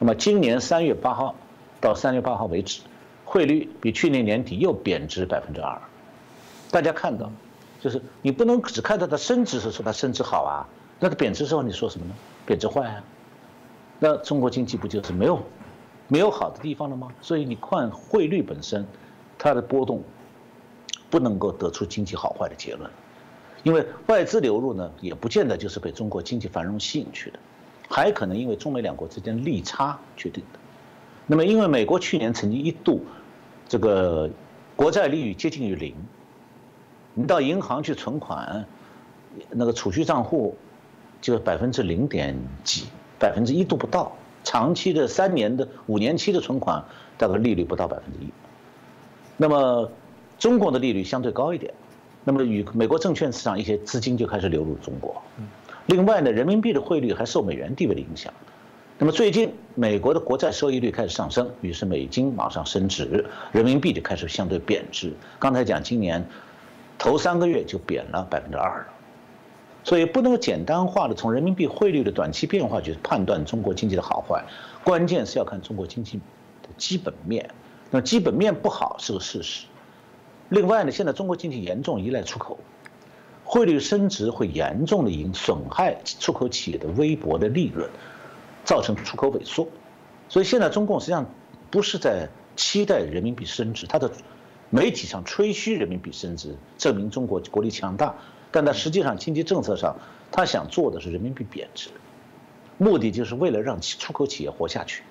[0.00, 1.36] 那么今年三月八号
[1.80, 2.80] 到三月八号为止。
[3.34, 5.76] 汇率比去年年底又贬值百分之二，
[6.70, 7.28] 大家看到，
[7.80, 10.62] 就是你不能只看到它升值时说它升值好啊，
[11.00, 12.14] 那它贬值时候你说什么呢？
[12.46, 13.02] 贬值坏啊，
[13.98, 15.42] 那中国经济不就是没有
[16.06, 17.08] 没有好的地方了吗？
[17.20, 18.86] 所以你看汇率本身，
[19.36, 20.00] 它的波动
[21.10, 22.88] 不能够得出经济好坏的结论，
[23.64, 27.40] 因为外资流入呢也不见得就是被中国经济繁荣吸引去的，
[27.88, 30.60] 还可能因为中美两国之间利差决定的。
[31.26, 33.04] 那么因为美国去年曾经一度。
[33.74, 34.30] 这个
[34.76, 35.96] 国债利率接近于零，
[37.12, 38.64] 你到银行去存款，
[39.50, 40.56] 那个储蓄账户
[41.20, 42.84] 就百分之零点几，
[43.18, 44.12] 百分之一都不到。
[44.44, 46.84] 长期的三年的、五年期的存款
[47.18, 48.28] 大概利率不到百分之一。
[49.36, 49.90] 那么
[50.38, 51.74] 中国的利率相对高一点，
[52.22, 55.20] 那么与美国证券市场一些资金就开始流入中国。
[55.86, 58.32] 另外呢，人民币的汇率还受美元地位的影响。
[59.00, 65.12] 那么最近美国的国债收益率开始上升，于是美金往上升值，人民币就开始相对贬值。
[65.40, 66.24] 刚才讲今年
[66.96, 68.86] 头三个月就贬了百分之二了，
[69.82, 74.44] 所以不能简单化的从人民币汇率的短期变化去判断中国经济的好坏，
[74.84, 76.18] 关键是要看中国经济
[76.62, 77.50] 的基本面。
[77.90, 79.66] 那基本面不好是个事实。
[80.50, 82.58] 另外呢，现在中国经济严重依赖出口，
[83.44, 87.88] 汇率升值会严重的影损害出口企业的微薄的利润，
[88.64, 89.68] 造成出口萎缩。
[90.28, 91.26] 所以现在中共实际上
[91.70, 94.10] 不是在期待人民币升值，它的
[94.70, 98.14] 媒体上吹嘘人民币升值，证明中国国力强大，
[98.50, 99.96] 但它实际上经济政策上，
[100.32, 101.90] 它想做的是人民币贬值，
[102.78, 105.02] 目的就是为了让出口企业活下去。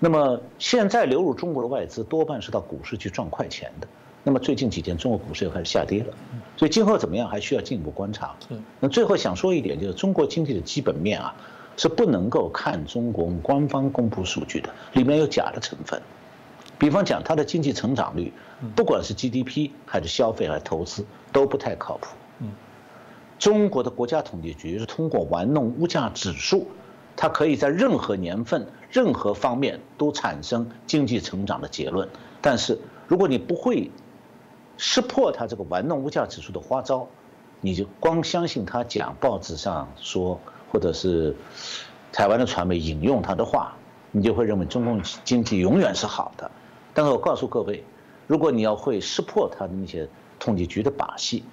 [0.00, 3.86] 那么现在流入中国的外资多半是到股市去赚快钱的。
[4.26, 6.14] 那么最近几天中国股市又开始下跌了，
[6.56, 8.34] 所以今后怎么样还需要进一步观察。
[8.80, 11.36] 那最后想说一点，就是中国经济的基本面啊，
[11.76, 16.00] 是不能够看中国官方公布数据的，里面有假的成分。
[16.78, 18.32] 比方讲，它的经济成长率，
[18.74, 22.16] 不管是 GDP 还是消费还是投资，都不太靠谱。
[23.38, 26.66] 中国的国家统计局是通过玩弄物价指数。
[27.16, 32.08] 它可以在任何年份、任何方面都产生经济成长的结论，
[32.40, 33.88] 但是如果你不会
[34.76, 37.06] 识破它这个玩弄物价指数的花招，
[37.60, 40.40] 你就光相信他讲报纸上说，
[40.74, 41.32] 或者是
[42.12, 43.72] 台湾的传媒引用他的话，
[44.10, 46.50] 你就会认为中共经济永远是好的。
[46.92, 47.84] 但是我告诉各位，
[48.26, 50.08] 如果你要会识破他的那些
[50.40, 51.44] 统计局的把戏。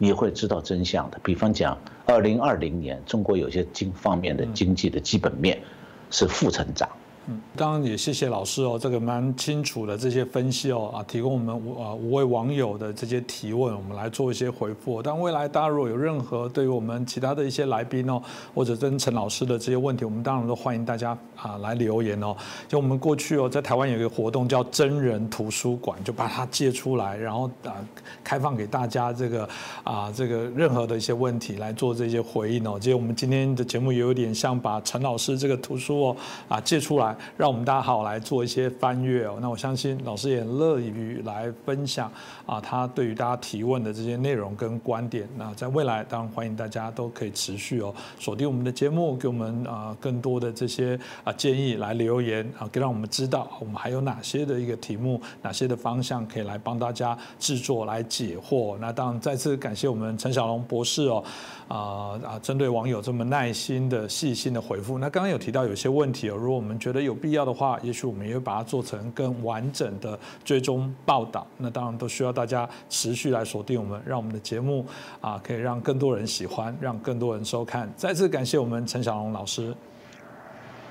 [0.00, 1.18] 你会知道真相的。
[1.24, 1.76] 比方讲，
[2.06, 5.60] 二零二零年中国有些经方面的经济的基本面
[6.08, 6.88] 是负成长。
[7.30, 15.02] 嗯，当然也谢谢老师哦，这个蛮清楚的这些分析哦啊，提供我们五啊五位网友的这些提问，我们来做一些回复。
[15.02, 18.18] 但未来大家如果有任何对于我们其他的一些来宾哦，
[18.54, 22.34] 或者跟陈老师的这些问题，我们当然都欢迎大家啊来留言哦。
[22.66, 27.76] 就我们过去哦，在台湾有一个活动叫真人图书馆，就把它借出来，然后啊
[28.24, 29.46] 开放给大家这个
[29.84, 32.78] 啊这个任何的一些问题来做这些回应哦。
[32.80, 36.16] 其实我们今天的节目也有点像把陈老师这个图书哦
[36.48, 37.17] 啊借出来。
[37.36, 39.38] 让我们大家好来做一些翻阅哦。
[39.40, 42.10] 那我相信老师也乐于来分享
[42.46, 45.28] 啊，他对于大家提问的这些内容跟观点。
[45.36, 58.76] 那在未来，当然欢迎大家都可以持续哦锁定我们的节目，给我们啊更多的这些啊建议来留言啊，给让我们知道我们还有哪些的一个题目，哪些的方向可以来帮大家制作来解惑。
[58.78, 61.22] 那当然再次感谢我们陈小龙博士哦。
[61.68, 62.38] 啊啊！
[62.42, 71.46] 针对网友这么耐心的、细心的回复，那刚刚有提到有些问题哦，如果我们觉得有必要的话，也许我们也会把它做成更完整的追踪报道。
[71.56, 74.86] 那当然都需要大家持续来锁定我们，让我们的节目
[75.20, 77.90] 啊可以让更多人喜欢，让更多人收看。
[77.96, 79.74] 再次感谢我们陈小龙老师。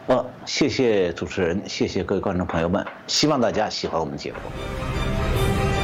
[0.07, 5.76] 呃，谢谢主持人，谢谢各位观众朋友们，希望大家喜欢我们节目。